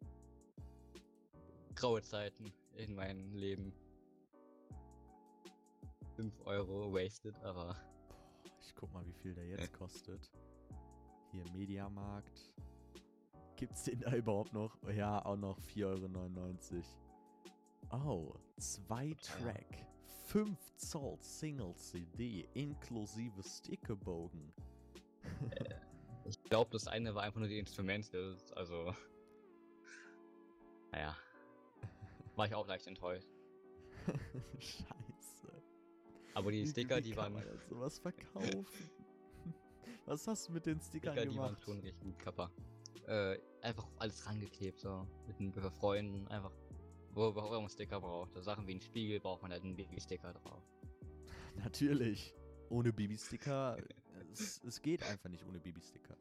[1.76, 3.72] graue Zeiten in meinem Leben.
[6.16, 7.76] 5 Euro wasted, aber
[8.74, 10.32] ich guck mal, wie viel der jetzt kostet.
[11.32, 12.52] Hier, Mediamarkt.
[13.56, 14.76] Gibt's den da überhaupt noch?
[14.90, 16.84] Ja, auch noch 4,99
[17.92, 18.34] Euro.
[18.34, 19.86] Oh, zwei Track.
[20.26, 24.52] 5 Zoll Single CD inklusive Stickerbogen.
[26.26, 28.36] ich glaube, das eine war einfach nur die Instrumente.
[28.56, 28.96] Also.
[30.92, 31.16] Naja.
[32.36, 33.28] War ich auch leicht enttäuscht.
[34.60, 35.03] Scheiße.
[36.34, 37.34] Aber die Sticker, die kann waren.
[37.34, 38.66] man denn sowas verkaufen.
[40.06, 41.64] Was hast du mit den Stickern Sticker, die waren gemacht?
[41.64, 42.52] schon recht gut, Kappa.
[43.08, 45.08] Äh, einfach alles rangeklebt, so.
[45.28, 46.52] Mit den mit Freunden, einfach.
[47.12, 48.34] Wo, wo man Sticker braucht.
[48.34, 50.64] So Sachen wie ein Spiegel braucht man halt einen Baby-Sticker drauf.
[51.64, 52.34] Natürlich.
[52.70, 53.78] Ohne Babysticker,
[54.32, 56.18] es, es geht einfach nicht ohne Babysticker.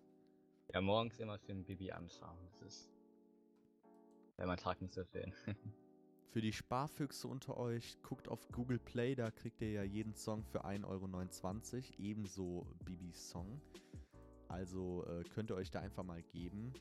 [0.73, 2.37] Ja, morgens immer für ein Baby anschauen.
[2.51, 2.91] Das ist.
[4.37, 5.33] Wäre mein Tag nicht so schön.
[6.33, 10.43] Für die Sparfüchse unter euch, guckt auf Google Play, da kriegt ihr ja jeden Song
[10.43, 13.61] für 1,29 Euro, ebenso Bibis Song.
[14.49, 16.73] Also äh, könnt ihr euch da einfach mal geben.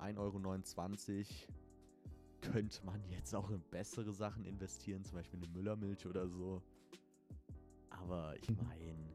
[0.00, 1.24] 1,29 Euro
[2.42, 6.62] könnte man jetzt auch in bessere Sachen investieren, zum Beispiel eine Müllermilch oder so.
[7.88, 9.14] Aber ich meine,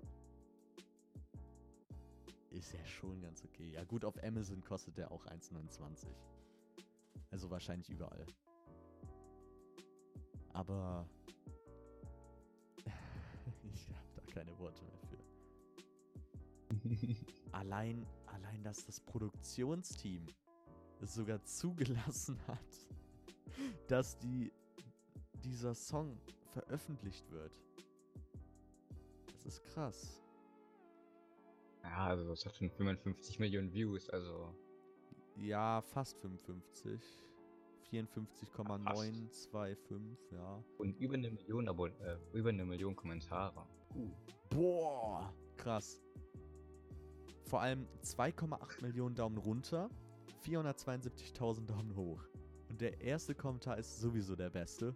[2.49, 3.69] ist ja schon ganz okay.
[3.69, 6.07] Ja gut, auf Amazon kostet der auch 1,29.
[7.29, 8.25] Also wahrscheinlich überall.
[10.55, 11.05] Aber
[13.73, 15.17] ich habe da keine Worte mehr für.
[17.51, 20.25] Allein, allein, dass das Produktionsteam
[21.01, 22.87] es sogar zugelassen hat,
[23.87, 24.51] dass die,
[25.43, 26.17] dieser Song
[26.53, 27.51] veröffentlicht wird.
[29.33, 30.23] Das ist krass.
[31.83, 34.55] ja, also es hat schon 55 Millionen Views, also.
[35.35, 37.01] Ja, fast 55.
[38.03, 40.63] 54,925, ja.
[40.77, 43.65] Und über eine Million Abon äh, über eine Million Kommentare.
[43.95, 44.11] Uh.
[44.49, 46.01] Boah, krass.
[47.45, 49.89] Vor allem 2,8 Millionen Daumen runter,
[50.45, 52.21] 472.000 Daumen hoch.
[52.69, 54.95] Und der erste Kommentar ist sowieso der beste.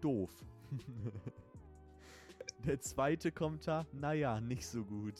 [0.00, 0.30] Doof.
[2.66, 5.14] der zweite Kommentar, naja, nicht so gut.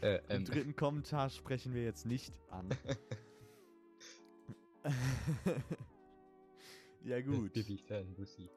[0.00, 2.68] Äh, Den ähm, dritten Kommentar sprechen wir jetzt nicht an.
[7.04, 7.52] ja gut.
[7.86, 8.50] Fan, Lucy.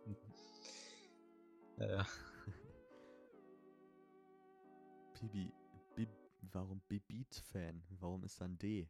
[1.77, 2.03] äh,
[5.19, 5.51] Bibi,
[5.95, 6.09] Bib,
[6.53, 7.83] warum Bibit-Fan?
[7.99, 8.87] Warum ist dann D?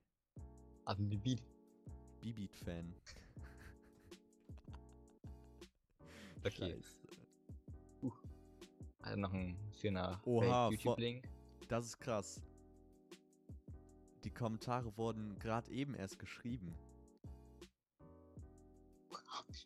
[0.86, 1.38] aber Bibi.
[2.21, 2.93] Bibit-Fan.
[6.41, 6.71] Okay.
[6.71, 6.99] Scheiße.
[9.02, 11.28] Also noch ein schöner YouTube-Link.
[11.67, 12.41] Das ist krass.
[14.23, 16.73] Die Kommentare wurden gerade eben erst geschrieben.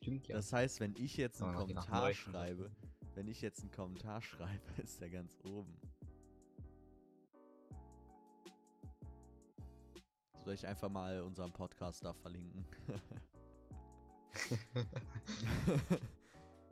[0.04, 0.36] Stimmt ja.
[0.36, 2.70] Das heißt, wenn ich jetzt einen Kommentar schreibe,
[3.16, 5.74] wenn ich jetzt einen Kommentar schreibe, ist der ganz oben.
[10.44, 12.66] Soll ich einfach mal unseren Podcast da verlinken?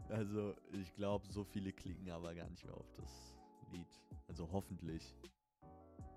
[0.09, 3.33] also, ich glaube, so viele klicken aber gar nicht mehr auf das
[3.71, 3.87] Lied.
[4.27, 5.15] Also hoffentlich.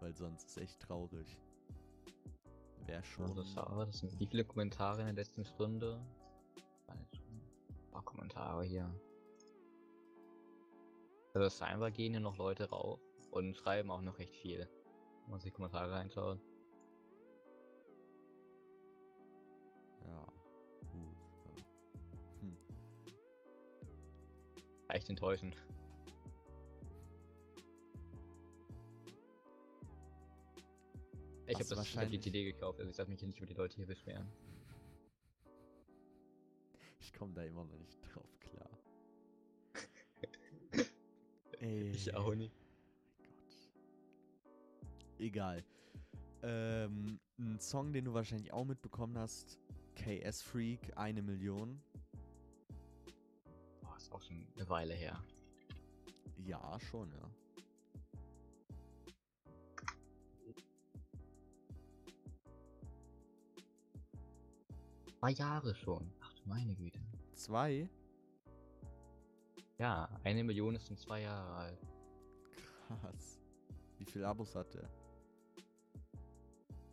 [0.00, 1.38] Weil sonst ist echt traurig.
[2.87, 3.27] Wäre schon.
[3.27, 6.05] Also, schade, das sind wie viele Kommentare in der letzten Stunde?
[7.95, 8.93] Paar Kommentare hier.
[11.33, 12.99] Also scheinbar gehen hier noch Leute rauf
[13.31, 14.69] und schreiben auch noch recht viel.
[15.23, 16.41] Wenn man sich die Kommentare reinschaut.
[20.05, 20.09] Ja.
[20.09, 20.27] Ja.
[22.41, 22.57] Hm.
[24.89, 25.57] Echt enttäuschend.
[31.47, 33.39] Ich habe das ich hab die wahrscheinlich- CD gekauft, also ich darf mich hier nicht
[33.39, 34.29] über die Leute hier beschweren.
[37.14, 38.68] Ich komme da immer noch nicht drauf klar.
[41.61, 41.92] Ey.
[41.92, 42.12] nicht.
[42.12, 42.50] Gott.
[45.20, 45.64] Egal.
[46.42, 49.61] Ähm, ein Song, den du wahrscheinlich auch mitbekommen hast.
[49.94, 51.81] KS Freak, eine Million.
[53.81, 55.22] Boah, ist auch schon eine Weile her.
[56.44, 57.31] Ja, schon, ja.
[65.20, 66.12] Zwei Jahre schon.
[66.20, 67.04] Ach du meine Güte.
[67.45, 67.91] Zwei?
[69.77, 71.79] Ja, eine Million ist schon zwei Jahre alt.
[72.89, 73.39] Krass.
[73.99, 74.89] Wie viele Abos hat der?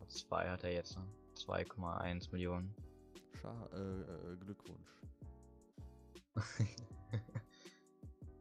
[0.08, 0.98] Zwei hat er jetzt.
[0.98, 1.06] ne?
[1.36, 2.74] 2,1 Millionen.
[3.40, 5.00] Scha äh, äh, Glückwunsch.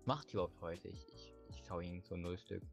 [0.05, 0.89] Macht die überhaupt heute?
[0.89, 2.63] Ich, ich, ich schaue ihn so null Stück.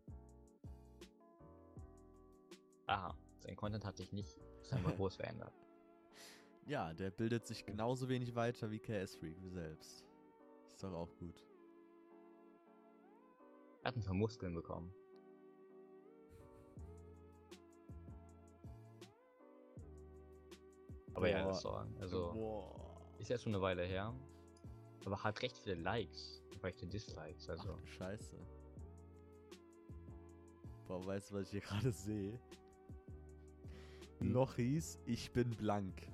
[2.88, 4.36] Aha, sein Content hat sich nicht
[4.68, 5.52] scheinbar groß verändert.
[6.68, 10.04] Ja, der bildet sich genauso wenig weiter wie KS Freak selbst.
[10.66, 11.42] Ist doch auch gut.
[13.82, 14.92] Er hat ein paar Muskeln bekommen.
[21.14, 21.48] Aber ja, Boah.
[21.48, 23.00] das Song, also Boah.
[23.18, 24.14] ist ja schon eine Weile her.
[25.06, 27.76] Aber hat recht viele Likes, recht viele Dislikes, Ach also.
[27.76, 28.36] du Scheiße.
[30.86, 32.38] Boah, weißt du, was ich hier gerade sehe?
[34.18, 34.32] Hm.
[34.32, 36.06] Lochis, ich bin blank.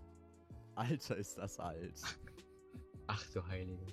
[0.76, 2.00] Alter, ist das alt.
[3.06, 3.84] Ach du Heilige.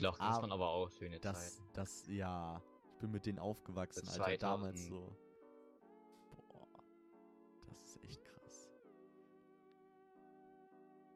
[0.00, 1.68] Doch, das Ah, waren aber auch schöne Das, Zeiten.
[1.74, 2.62] das, ja.
[2.92, 4.38] Ich bin mit denen aufgewachsen, Das Alter.
[4.38, 4.88] Damals 2000.
[4.88, 5.16] so.
[6.48, 6.68] Boah.
[7.66, 8.70] Das ist echt krass.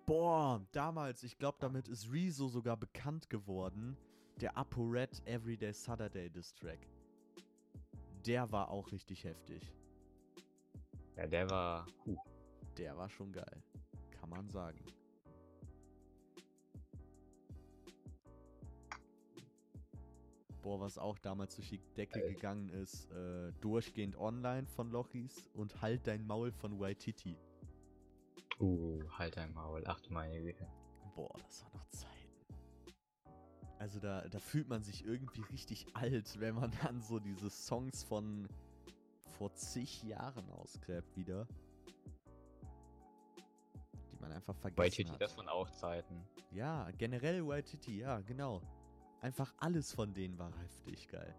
[0.06, 3.96] Boah, damals, ich glaube, damit ist Rezo sogar bekannt geworden.
[4.40, 6.88] Der ApoRed Everyday Saturday Diss Track.
[8.26, 9.72] Der war auch richtig heftig.
[11.16, 11.86] Ja, der war.
[12.04, 12.16] Huh.
[12.76, 13.62] Der war schon geil.
[14.24, 14.78] Kann man sagen.
[20.62, 22.32] Boah, was auch damals durch die Decke Geil.
[22.32, 27.36] gegangen ist, äh, durchgehend online von Lochis und halt dein Maul von Waititi.
[28.58, 29.82] Uh, halt dein Maul.
[29.84, 30.66] Ach du meine Güte.
[31.14, 32.14] Boah, das war noch Zeiten.
[33.78, 38.04] Also da, da fühlt man sich irgendwie richtig alt, wenn man dann so diese Songs
[38.04, 38.48] von
[39.36, 41.46] vor zig Jahren ausgräbt wieder.
[44.24, 45.20] Man einfach vergessen Bei Titi, hat.
[45.20, 46.26] das waren auch Zeiten.
[46.50, 48.62] Ja, generell Waititi, ja, genau.
[49.20, 51.34] Einfach alles von denen war heftig geil.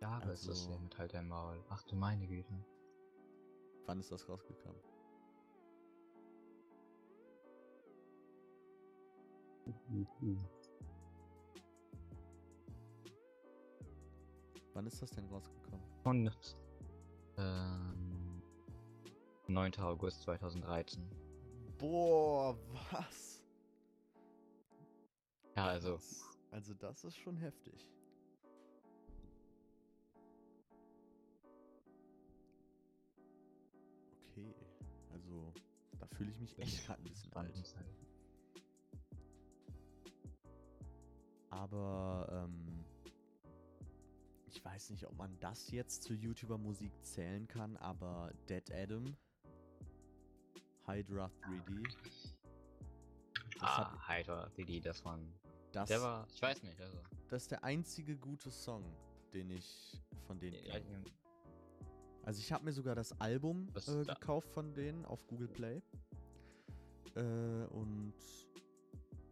[0.00, 1.62] Jahre ist das Also- her mit halt dein Maul.
[1.68, 2.52] Ach du meine Güte.
[3.86, 4.80] Wann ist das rausgekommen?
[14.74, 15.84] Wann ist das denn rausgekommen?
[16.04, 16.56] Und
[17.36, 18.01] ähm,
[19.52, 19.78] 9.
[19.80, 21.02] August 2013.
[21.78, 22.56] Boah,
[22.90, 23.42] was?
[25.56, 27.88] Ja, also Das, also das ist schon heftig.
[34.30, 34.54] Okay,
[35.12, 35.52] also
[35.98, 37.54] da fühle ich mich echt gerade ein bisschen alt.
[37.56, 38.02] Spannend.
[41.50, 42.84] Aber ähm,
[44.46, 49.16] ich weiß nicht, ob man das jetzt zu YouTuber-Musik zählen kann, aber Dead Adam,
[50.86, 52.34] Hydra 3D, das,
[53.60, 55.32] Ah, hat, Hydra, die, das waren.
[55.72, 56.98] das, Der war, ich weiß nicht, also.
[57.28, 58.84] das ist der einzige gute Song,
[59.32, 61.04] den ich von denen Ja, kenne.
[62.24, 65.82] Also ich habe mir sogar das Album äh, da- gekauft von denen auf Google Play.
[67.14, 68.14] Äh, und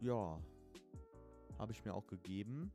[0.01, 0.39] ja,
[1.57, 2.71] habe ich mir auch gegeben.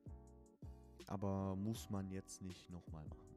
[1.08, 3.36] Aber muss man jetzt nicht nochmal machen.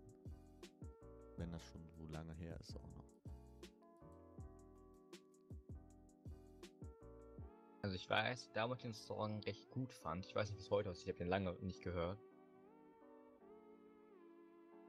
[1.38, 3.09] Wenn das schon so lange her ist auch noch.
[7.82, 10.26] Also ich weiß, damals den Song recht gut fand.
[10.26, 12.20] Ich weiß nicht bis heute aus, ich habe den lange nicht gehört.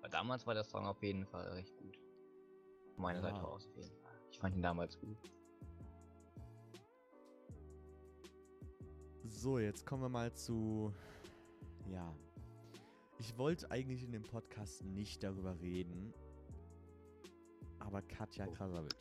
[0.01, 1.99] Aber damals war der Song auf jeden Fall recht gut.
[2.95, 3.31] Von meiner Ja.
[3.31, 4.13] Seite aus auf jeden Fall.
[4.31, 5.17] Ich fand ihn damals gut.
[9.25, 10.93] So, jetzt kommen wir mal zu.
[11.91, 12.13] Ja.
[13.19, 16.13] Ich wollte eigentlich in dem Podcast nicht darüber reden.
[17.79, 18.53] Aber Katja Oh.
[18.53, 18.97] Krasavic.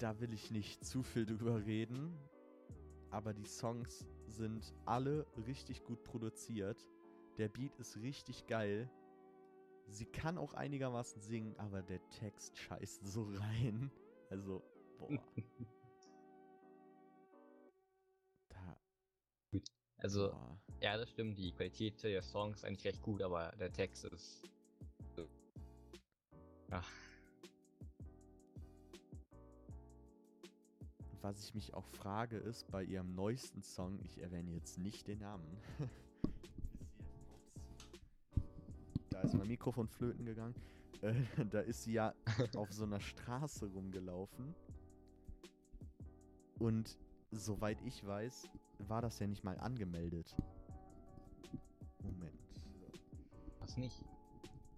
[0.00, 2.18] Da will ich nicht zu viel drüber reden.
[3.10, 6.88] Aber die Songs sind alle richtig gut produziert.
[7.36, 8.90] Der Beat ist richtig geil.
[9.88, 13.90] Sie kann auch einigermaßen singen, aber der Text scheißt so rein.
[14.30, 14.62] Also,
[14.98, 15.22] boah.
[18.48, 18.76] Da,
[19.98, 20.58] Also, boah.
[20.80, 24.48] ja, das stimmt, die Qualität der Songs ist eigentlich recht gut, aber der Text ist.
[26.70, 26.90] Ach,
[31.22, 35.18] Was ich mich auch frage, ist bei ihrem neuesten Song, ich erwähne jetzt nicht den
[35.18, 35.46] Namen.
[39.10, 40.54] da ist mein Mikrofon flöten gegangen.
[41.02, 41.14] Äh,
[41.50, 42.14] da ist sie ja
[42.56, 44.54] auf so einer Straße rumgelaufen.
[46.58, 46.98] Und
[47.30, 50.34] soweit ich weiß, war das ja nicht mal angemeldet.
[52.02, 52.40] Moment.
[53.58, 54.04] was nicht.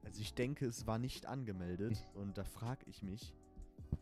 [0.05, 3.33] Also ich denke, es war nicht angemeldet und da frage ich mich,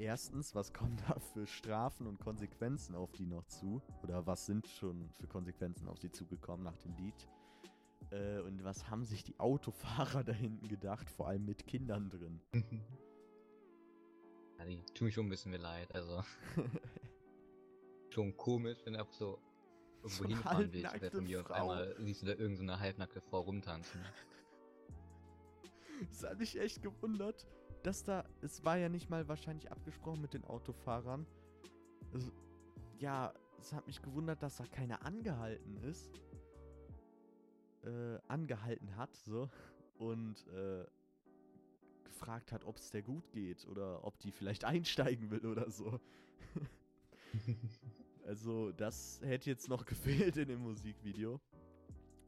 [0.00, 3.82] erstens, was kommen da für Strafen und Konsequenzen auf die noch zu?
[4.02, 7.28] Oder was sind schon für Konsequenzen auf sie zugekommen nach dem Lied?
[8.10, 12.40] Äh, und was haben sich die Autofahrer da hinten gedacht, vor allem mit Kindern drin?
[14.58, 15.94] ja, die tun mir schon ein bisschen mir leid.
[15.94, 16.24] Also,
[18.10, 19.38] schon komisch, wenn du einfach so
[20.02, 23.40] irgendwo So hinfahren willst von mir und einmal siehst du da irgendeine so halbnackte Frau
[23.40, 24.00] rumtanzen.
[26.10, 27.46] Es hat mich echt gewundert,
[27.82, 31.26] dass da, es war ja nicht mal wahrscheinlich abgesprochen mit den Autofahrern.
[32.12, 32.30] Es,
[32.98, 36.10] ja, es hat mich gewundert, dass da keiner angehalten ist.
[37.82, 39.48] Äh, angehalten hat, so.
[39.98, 40.84] Und, äh,
[42.04, 46.00] gefragt hat, ob es der gut geht oder ob die vielleicht einsteigen will oder so.
[48.26, 51.40] Also, das hätte jetzt noch gefehlt in dem Musikvideo.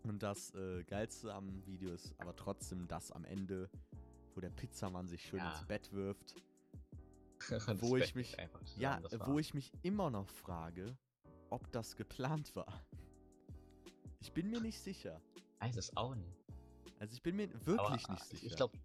[0.03, 3.71] Und das äh, Geilste am Video ist aber trotzdem das am Ende,
[4.35, 5.51] wo der Pizzamann sich schön Ja.
[5.51, 6.35] ins Bett wirft.
[7.51, 8.37] Das Wo ich mich-
[8.77, 10.97] Ja, das äh, wo ich mich immer noch frage,
[11.51, 12.87] ob das geplant war.
[14.21, 15.21] Ich bin mir nicht sicher.
[15.59, 16.45] weiß es auch nicht.
[17.01, 18.47] Also ich bin mir wirklich aber, nicht ah, sicher.
[18.47, 18.79] Ich glaube,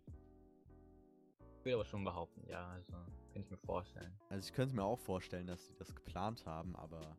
[1.59, 4.11] ich würde aber schon behaupten, ja, also kann ich mir vorstellen.
[4.29, 7.15] Also ich könnte mir auch vorstellen, dass sie das geplant haben, aber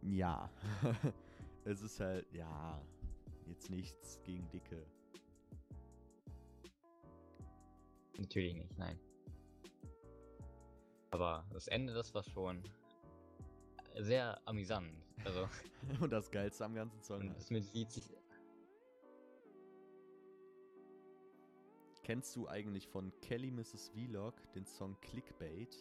[0.00, 0.50] ja.
[1.64, 2.80] es ist halt, ja,
[3.46, 4.86] jetzt nichts gegen Dicke.
[8.18, 8.98] Natürlich nicht, nein.
[11.10, 12.62] Aber das Ende, das war schon
[13.98, 14.92] sehr amüsant.
[15.24, 15.48] Also,
[16.00, 17.38] Und das Geilste am ganzen Song und halt.
[17.38, 18.04] das mit Lied sich.
[22.02, 23.90] Kennst du eigentlich von Kelly Mrs.
[23.90, 25.76] Vlog den Song Clickbait?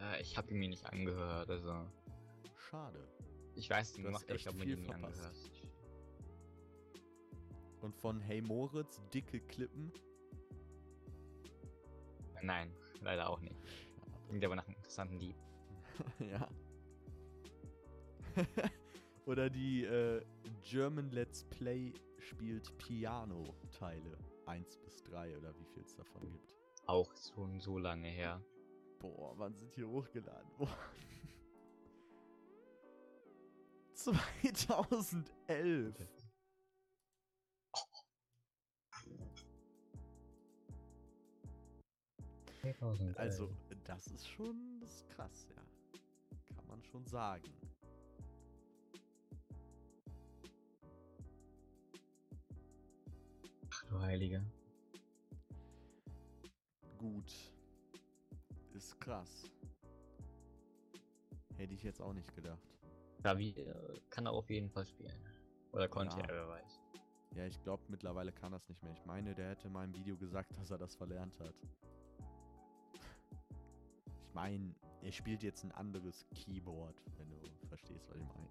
[0.00, 1.86] Äh, ich habe ihn mir nicht angehört, also.
[2.56, 3.08] Schade.
[3.56, 5.04] Ich weiß, Du hast ich echt habe mir viel verpasst.
[5.24, 5.36] angehört.
[7.80, 9.92] Und von Hey Moritz, dicke Klippen?
[12.42, 13.56] Nein, leider auch nicht.
[14.28, 15.36] Klingt aber nach einem interessanten Lied.
[16.30, 16.48] ja.
[19.26, 20.22] Oder die äh,
[20.62, 24.16] German Let's Play spielt Piano-Teile.
[24.46, 26.56] 1 bis 3 oder wie viel es davon gibt.
[26.86, 28.42] Auch schon so lange her.
[28.98, 30.74] Boah, wann sind hier hochgeladen worden?
[33.94, 35.94] 2011.
[43.16, 43.50] Also,
[43.84, 45.62] das ist schon das ist krass, ja.
[46.56, 47.44] Kann man schon sagen.
[53.72, 54.44] Ach du Heilige.
[56.98, 57.32] Gut.
[58.74, 59.50] Ist krass.
[61.56, 62.60] Hätte ich jetzt auch nicht gedacht.
[63.22, 65.20] Davi äh, kann er auf jeden Fall spielen.
[65.72, 66.24] Oder konnte Ja.
[66.24, 66.80] er, wer weiß.
[67.36, 68.92] Ja, ich glaube, mittlerweile kann das nicht mehr.
[68.92, 71.54] Ich meine, der hätte in meinem Video gesagt, dass er das verlernt hat.
[74.30, 74.72] Ich meine,
[75.02, 78.48] er spielt jetzt ein anderes Keyboard, wenn du verstehst, was ich meine.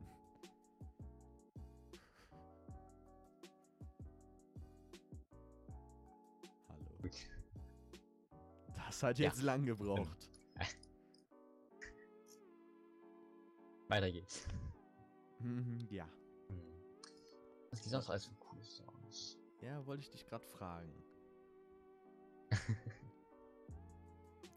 [6.67, 7.09] Hallo.
[8.75, 9.29] Das hat Ja.
[9.29, 10.29] jetzt lang gebraucht.
[13.87, 14.45] Weiter geht's.
[15.39, 16.09] Mhm, ja.
[16.49, 16.59] Hm.
[17.71, 19.37] Was gibt sonst alles für coole Songs?
[19.61, 20.91] Ja, wollte ich dich gerade fragen.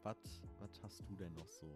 [0.03, 1.67] Was hast du denn noch so?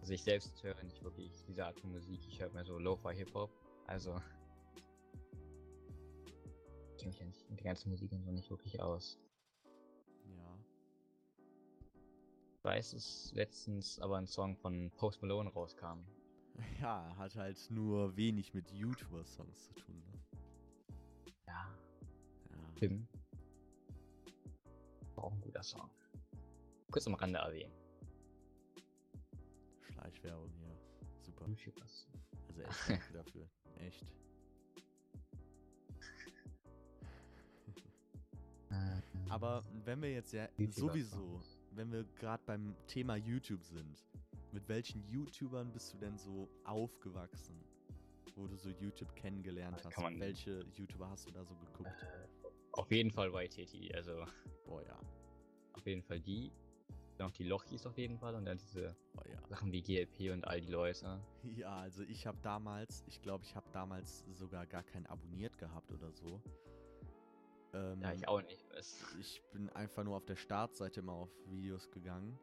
[0.00, 2.20] Also ich selbst höre nicht wirklich diese Art von Musik.
[2.26, 3.50] Ich höre mehr so Lo-Fi Hip-Hop.
[3.86, 4.20] Also.
[6.90, 9.18] Ich kenne mich ja nicht mit der ganzen Musik und so nicht wirklich aus.
[10.36, 10.58] Ja.
[12.56, 16.04] Ich weiß, dass letztens aber ein Song von Post Malone rauskam.
[16.80, 20.02] Ja, hat halt nur wenig mit YouTuber-Songs zu tun.
[20.12, 21.32] Ne?
[21.46, 21.74] Ja,
[22.50, 22.72] Ja.
[22.76, 23.08] Tim.
[25.22, 25.88] Auch ein guter Song.
[26.90, 27.72] Kurz am Rande erwähnen.
[29.80, 30.76] Schleichwerbung hier.
[31.20, 31.46] Super.
[32.48, 33.48] Also echt danke dafür.
[33.78, 34.04] Echt.
[39.28, 44.04] Aber wenn wir jetzt ja sowieso, wenn wir gerade beim Thema YouTube sind,
[44.50, 47.56] mit welchen YouTubern bist du denn so aufgewachsen?
[48.34, 50.18] Wo du so YouTube kennengelernt Das hast?
[50.18, 52.06] Welche YouTuber hast du da so geguckt?
[52.72, 54.24] Auf jeden Fall YTT, also
[54.66, 54.98] Boah, ja.
[55.82, 56.52] Auf jeden Fall die.
[57.18, 59.46] Dann auch die Lochis auf jeden Fall und dann diese Boah, ja.
[59.48, 61.20] Sachen wie GLP und all die Leute.
[61.56, 65.90] Ja, also ich habe damals, ich glaube, ich habe damals sogar gar keinen abonniert gehabt
[65.90, 66.40] oder so.
[67.74, 68.64] Ähm, Ja, ich auch nicht.
[68.78, 72.38] Es, Ich bin einfach nur auf der Startseite immer auf Videos gegangen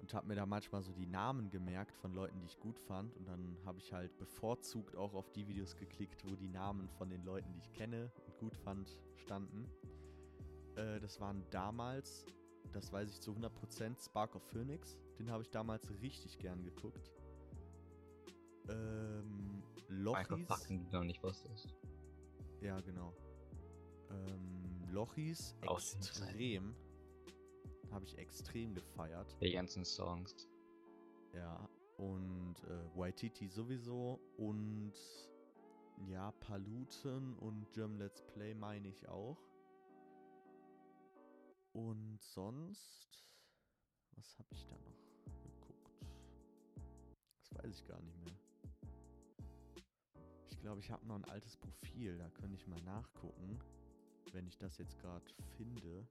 [0.00, 3.14] und habe mir da manchmal so die Namen gemerkt von Leuten, die ich gut fand.
[3.16, 7.10] Und dann habe ich halt bevorzugt auch auf die Videos geklickt, wo die Namen von
[7.10, 9.70] den Leuten, die ich kenne und gut fand, standen.
[10.76, 12.26] Äh, das waren damals,
[12.72, 14.98] das weiß ich zu 100%, Spark of Phoenix.
[15.18, 17.12] Den habe ich damals richtig gern geguckt.
[18.68, 20.46] Ähm, Lochis.
[20.46, 21.74] Fakten, die du noch nicht wusstest.
[22.60, 23.12] Ja, genau.
[24.10, 26.74] Ähm, Lochis extrem.
[27.90, 29.36] Habe ich extrem gefeiert.
[29.40, 30.48] Die ganzen Songs.
[31.34, 31.68] Ja.
[31.98, 34.18] Und äh, Waititi sowieso.
[34.36, 34.94] Und
[36.08, 39.38] ja, Paluten und German Let's Play meine ich auch.
[41.72, 43.24] Und sonst.
[44.14, 46.06] Was habe ich da noch geguckt?
[47.38, 48.34] Das weiß ich gar nicht mehr.
[50.50, 52.18] Ich glaube, ich habe noch ein altes Profil.
[52.18, 53.58] Da könnte ich mal nachgucken.
[54.32, 55.24] Wenn ich das jetzt gerade
[55.56, 56.06] finde.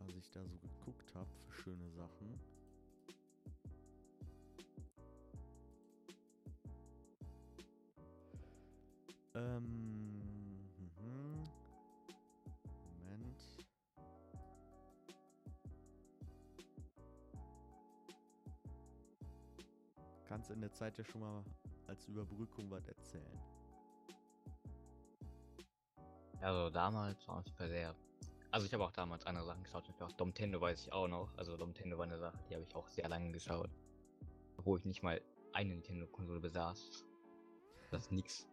[0.00, 2.40] Was ich da so geguckt habe für schöne Sachen.
[9.34, 10.03] Ähm.
[20.34, 21.44] Kannst in der Zeit ja schon mal
[21.86, 23.40] als Überbrückung was erzählen.
[26.40, 27.94] Also damals war es sehr.
[28.50, 29.84] Also ich habe auch damals andere Sachen geschaut.
[29.84, 31.32] Zum Beispiel auch Domtendo weiß ich auch noch.
[31.36, 33.70] Also Domtendo war eine Sache, die habe ich auch sehr lange geschaut.
[34.56, 35.20] Obwohl ich nicht mal
[35.52, 37.04] eine Nintendo-Konsole besaß.
[37.92, 38.48] Das ist nix.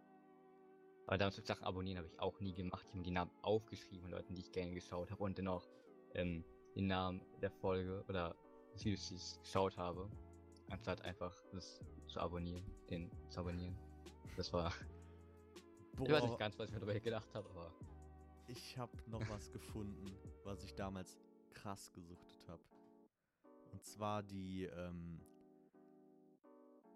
[1.08, 2.86] Aber damals mit Sachen abonnieren habe ich auch nie gemacht.
[2.90, 5.68] Ich habe die Namen aufgeschrieben von Leuten, die ich gerne geschaut habe und dann auch
[6.14, 8.36] ähm, den Namen der Folge oder
[8.72, 10.08] des Videos, die ich geschaut habe,
[10.72, 13.78] anstatt einfach das zu abonnieren, den zu abonnieren.
[14.38, 14.74] Das war.
[16.02, 17.72] Ich weiß nicht ganz, was ich mir dabei gedacht habe, aber
[18.48, 20.06] Ich habe noch was gefunden,
[20.44, 21.20] was ich damals
[21.54, 22.64] krass gesuchtet habe.
[23.72, 25.22] Und zwar die, ähm,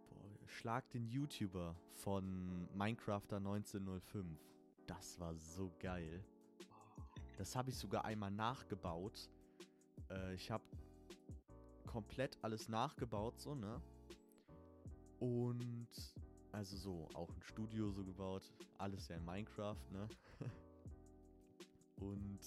[0.09, 4.25] boah, Schlag den YouTuber von Minecrafter 1905.
[4.87, 6.23] Das war so geil.
[7.37, 9.29] Das habe ich sogar einmal nachgebaut.
[10.09, 10.63] Äh, ich habe
[11.95, 13.81] komplett alles nachgebaut, so, ne?
[15.19, 15.87] Und
[16.51, 18.51] also so, auch ein Studio so gebaut.
[18.77, 20.09] Alles ja in Minecraft, ne?
[22.01, 22.39] Und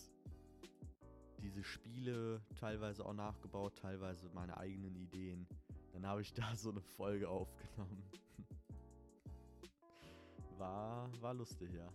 [1.40, 5.46] diese Spiele teilweise auch nachgebaut, teilweise meine eigenen Ideen.
[5.94, 8.02] Dann habe ich da so eine Folge aufgenommen.
[10.58, 11.88] War, war lustig, ja.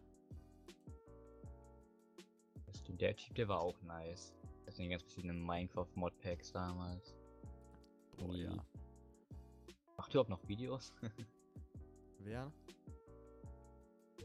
[2.88, 4.34] Der Typ, der war auch nice.
[4.66, 7.14] Das sind ganz verschiedenen Minecraft-Modpacks damals.
[8.18, 8.66] Boah, Die- ja.
[9.98, 10.94] Macht überhaupt noch Videos?
[12.20, 12.52] Wer?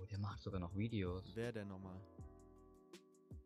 [0.01, 1.35] oh, der macht sogar noch Videos.
[1.35, 2.01] Wer denn nochmal?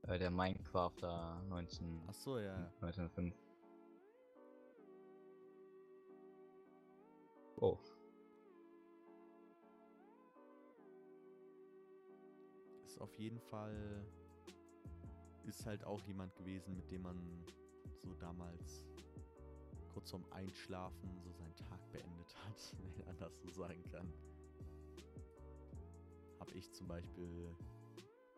[0.03, 2.55] Äh, der Minecrafter 19, Ach so, ja.
[2.81, 3.35] 1905.
[7.57, 7.79] Oh,
[12.85, 14.05] Ist auf jeden Fall.
[15.47, 17.45] Ist halt auch jemand gewesen, mit dem man
[18.03, 18.85] so damals
[19.93, 24.13] kurz vorm Einschlafen so seinen Tag beendet hat, wenn man das so sagen kann.
[26.39, 27.55] Hab ich zum Beispiel.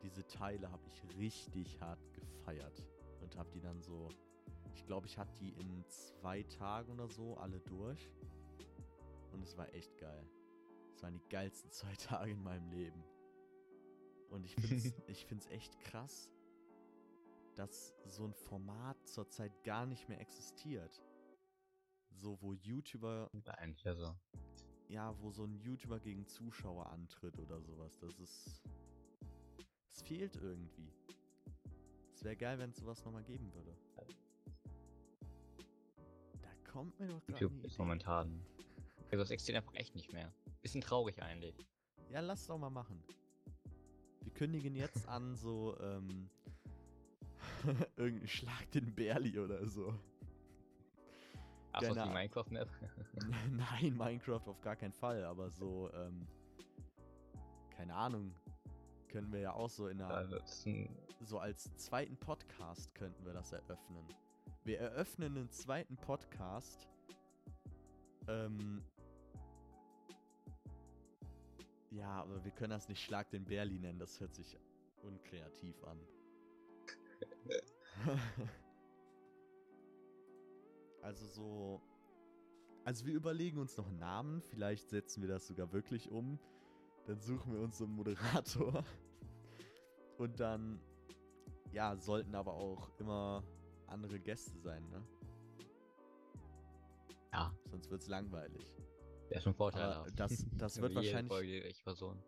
[0.02, 2.82] Diese Teile habe ich richtig hart gefeiert.
[3.22, 4.08] Und hab die dann so.
[4.74, 8.10] Ich glaube, ich hatte die in zwei Tagen oder so alle durch.
[9.32, 10.28] Und es war echt geil.
[10.94, 13.02] Es waren die geilsten zwei Tage in meinem Leben.
[14.28, 16.30] Und ich finde es ich find's echt krass,
[17.54, 21.02] dass so ein Format zurzeit gar nicht mehr existiert.
[22.16, 24.14] So, wo YouTuber, Eigentlich also.
[24.88, 27.98] ja, wo so ein YouTuber gegen Zuschauer antritt oder sowas.
[27.98, 28.62] Das ist.
[29.90, 30.92] Es fehlt irgendwie.
[32.12, 33.76] Es wäre geil, wenn es sowas nochmal geben würde.
[36.40, 38.44] Da kommt mir doch gerade YouTube eine ist momentan.
[39.10, 40.32] Also das existiert einfach echt nicht mehr.
[40.62, 41.54] Bisschen traurig eigentlich.
[42.10, 43.02] Ja, lass doch mal machen.
[44.22, 46.30] Wir kündigen jetzt an, so, ähm,
[47.96, 49.94] irgendeinen Schlag den Bärli oder so.
[51.74, 52.68] Ach, so die Minecraft-Map.
[53.50, 56.26] Nein, Minecraft auf gar keinen Fall, aber so, ähm,
[57.70, 58.32] keine Ahnung,
[59.08, 60.40] können wir ja auch so in einer,
[61.20, 64.06] so als zweiten Podcast könnten wir das eröffnen.
[64.62, 66.88] Wir eröffnen einen zweiten Podcast,
[68.28, 68.84] ähm,
[71.90, 74.56] ja, aber wir können das nicht Schlag den Bärli nennen, das hört sich
[75.02, 75.98] unkreativ an.
[81.04, 81.82] also so,
[82.84, 86.38] also wir überlegen uns noch einen Namen, vielleicht setzen wir das sogar wirklich um.
[87.06, 88.82] Dann suchen wir uns so einen Moderator.
[90.18, 90.80] Und dann,
[91.72, 93.44] ja, sollten aber auch immer
[93.86, 95.02] andere Gäste sein, ne?
[97.32, 98.64] ja, Sonst wird's langweilig.
[99.28, 100.10] ist schon Vorteil.
[100.16, 101.28] Das, das wird wahrscheinlich.
[101.28, 102.22] Folge Person.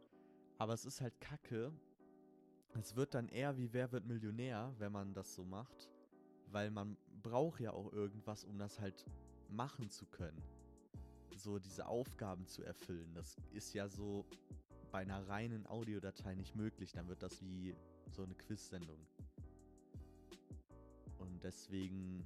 [0.59, 1.73] Aber es ist halt kacke.
[2.75, 5.91] Es wird dann eher wie Wer wird Millionär, wenn man das so macht.
[6.49, 9.05] Weil man braucht ja auch irgendwas, um das halt
[9.49, 10.41] machen zu können.
[11.37, 13.13] So diese Aufgaben zu erfüllen.
[13.15, 14.25] Das ist ja so
[14.93, 16.93] bei einer reinen Audiodatei nicht möglich.
[16.93, 17.75] Dann wird das wie
[18.13, 18.99] so eine Quiz-Sendung.
[21.19, 22.25] Und deswegen,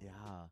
[0.00, 0.50] ja.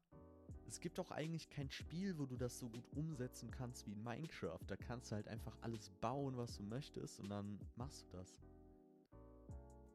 [0.66, 4.02] Es gibt auch eigentlich kein Spiel, wo du das so gut umsetzen kannst wie in
[4.02, 4.64] Minecraft.
[4.66, 8.40] Da kannst du halt einfach alles bauen, was du möchtest und dann machst du das.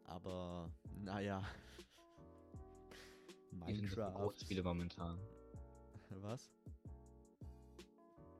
[0.05, 0.71] Aber,
[1.03, 1.43] naja.
[3.53, 4.13] Minecraft.
[4.13, 5.19] Großspiele momentan.
[6.21, 6.51] Was?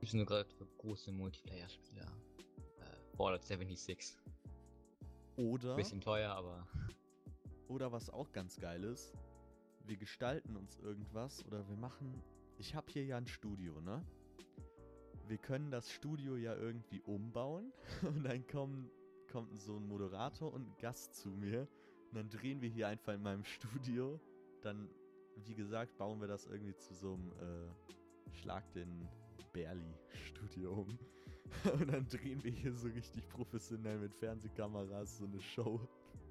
[0.02, 2.02] Sind nur gerade für große Multiplayer-Spiele.
[2.02, 4.18] Äh, Fallout 76.
[5.38, 6.68] Oder, Bisschen teuer, aber
[7.68, 9.14] oder was auch ganz geil ist,
[9.86, 12.22] wir gestalten uns irgendwas oder wir machen.
[12.58, 14.06] Ich habe hier ja ein Studio, ne?
[15.28, 17.72] Wir können das Studio ja irgendwie umbauen
[18.04, 18.90] und dann kommen,
[19.32, 21.68] kommt so ein Moderator und ein Gast zu mir
[22.10, 24.20] und dann drehen wir hier einfach in meinem Studio.
[24.62, 24.90] Dann,
[25.46, 29.08] wie gesagt, bauen wir das irgendwie zu so einem äh, Schlag den
[29.52, 31.00] Berli-Studio um.
[31.80, 35.80] Und dann drehen wir hier so richtig professionell mit Fernsehkameras so eine Show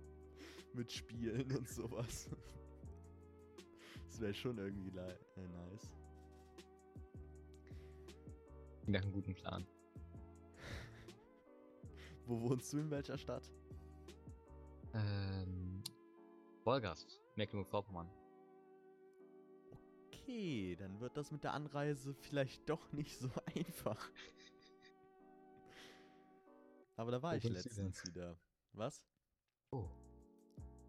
[0.74, 2.30] mit Spielen und sowas.
[4.06, 5.96] Das wäre schon irgendwie äh, nice.
[8.86, 9.66] nach einem guten Plan.
[12.26, 13.50] Wo wohnst du in welcher Stadt?
[14.92, 15.82] Ähm,
[16.64, 18.10] Wolgast, Mecklenburg-Vorpommern.
[20.32, 24.10] Okay, dann wird das mit der Anreise vielleicht doch nicht so einfach.
[26.96, 28.38] Aber da war Wo ich letztens wieder.
[28.72, 29.04] Was?
[29.72, 29.88] Oh.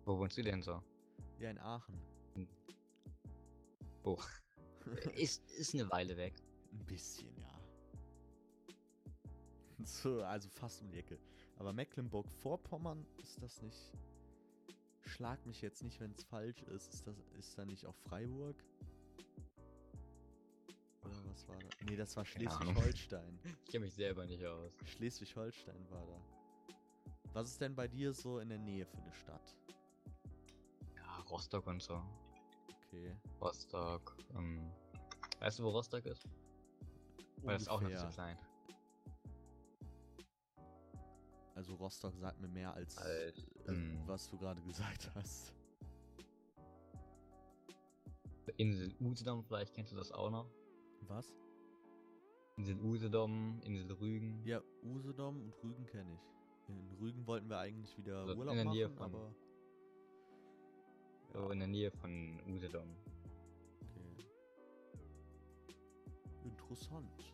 [0.06, 0.82] Wo wohnst du denn so?
[1.40, 2.00] Ja, in Aachen.
[4.04, 4.18] Oh.
[5.16, 6.36] ist, ist eine Weile weg.
[6.72, 7.60] Ein bisschen, ja.
[9.84, 11.20] So, also fast um die Ecke.
[11.58, 13.92] Aber Mecklenburg-Vorpommern ist das nicht.
[15.02, 16.94] Schlag mich jetzt nicht, wenn es falsch ist.
[16.94, 18.56] Ist das ist da nicht auch Freiburg?
[21.34, 21.68] Was war da?
[21.90, 22.26] Nee, das war.
[22.26, 23.40] Schleswig-Holstein.
[23.66, 24.72] Ich kenne mich selber nicht aus.
[24.86, 26.22] Schleswig-Holstein war da.
[27.34, 29.56] Was ist denn bei dir so in der Nähe für eine Stadt?
[30.96, 32.04] Ja, Rostock und so.
[32.86, 33.16] Okay.
[33.42, 34.16] Rostock.
[34.36, 34.72] Ähm,
[35.40, 36.24] weißt du, wo Rostock ist?
[37.38, 38.10] Weil das ist auch noch Ungefähr.
[38.10, 38.38] zu klein.
[41.56, 45.54] Also Rostock sagt mir mehr als, Als, äh, ähm, was du gerade gesagt hast.
[48.58, 50.48] Insel Usedom, vielleicht kennst du das auch noch.
[51.08, 51.34] Was?
[52.58, 54.42] Insel Usedom, Insel Rügen.
[54.46, 56.70] Ja, Usedom und Rügen kenne ich.
[56.70, 59.36] In Rügen wollten wir eigentlich wieder Also in Urlaub der Nähe machen, von- aber
[61.34, 62.96] So in der Nähe von Usedom.
[63.82, 64.26] okay.
[66.46, 67.34] Interessant.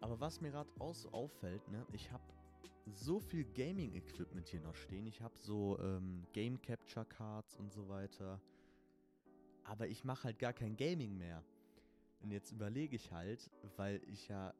[0.00, 2.22] Aber was mir gerade auch so auffällt, ne, ich habe
[2.86, 5.06] so viel Gaming-Equipment hier noch stehen.
[5.06, 8.40] Ich habe so ähm, Game Capture Cards und so weiter.
[9.64, 11.42] Aber ich mache halt gar kein Gaming mehr.
[12.20, 14.52] Und jetzt überlege ich halt, weil ich ja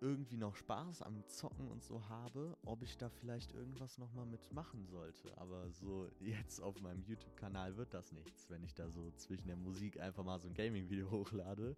[0.00, 4.86] irgendwie noch Spaß am Zocken und so habe, ob ich da vielleicht irgendwas nochmal mitmachen
[4.86, 5.36] sollte.
[5.36, 9.56] Aber so jetzt auf meinem YouTube-Kanal wird das nichts, wenn ich da so zwischen der
[9.56, 11.76] Musik einfach mal so ein Gaming-Video hochlade.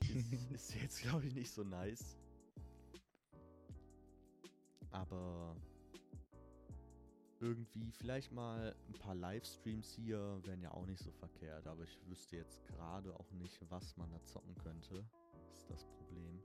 [0.00, 2.16] Ist, ist jetzt, glaube ich, nicht so nice.
[4.90, 5.56] Aber
[7.40, 11.98] irgendwie vielleicht mal ein paar Livestreams hier wären ja auch nicht so verkehrt, aber ich
[12.06, 15.04] wüsste jetzt gerade auch nicht, was man da zocken könnte.
[15.52, 16.40] Ist das Problem.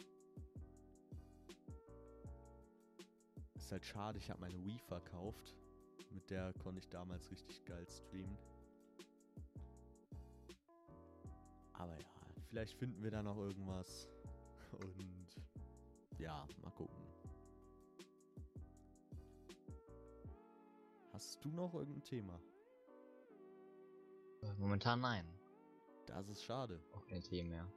[3.55, 5.55] Ist halt schade, ich habe meine Wii verkauft.
[6.11, 8.37] Mit der konnte ich damals richtig geil streamen.
[11.73, 12.05] Aber ja,
[12.49, 14.09] vielleicht finden wir da noch irgendwas.
[14.71, 15.35] Und
[16.19, 17.12] ja, mal gucken.
[21.13, 22.41] Hast du noch irgendein Thema?
[24.41, 25.25] Äh, Momentan nein.
[26.07, 26.81] Das ist schade.
[26.91, 27.67] Auch kein Thema mehr.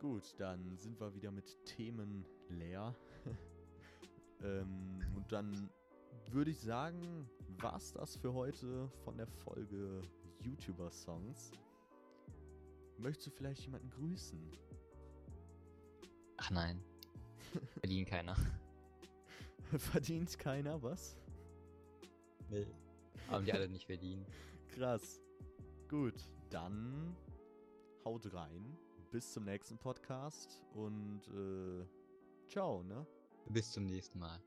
[0.00, 2.94] Gut, dann sind wir wieder mit Themen leer.
[4.42, 5.68] ähm, und dann
[6.30, 10.00] würde ich sagen, war's das für heute von der Folge
[10.40, 11.52] YouTuber-Songs.
[12.96, 14.52] Möchtest du vielleicht jemanden grüßen?
[16.38, 16.82] Ach nein.
[17.80, 18.36] Verdient keiner.
[19.76, 21.18] Verdient keiner was?
[22.50, 22.66] Nee.
[23.28, 24.26] Haben die alle nicht verdient.
[24.68, 25.20] Krass.
[25.88, 26.14] Gut,
[26.50, 27.16] dann
[28.04, 28.76] haut rein.
[29.10, 31.86] Bis zum nächsten Podcast und äh,
[32.48, 33.06] ciao, ne?
[33.48, 34.40] Bis zum nächsten Mal.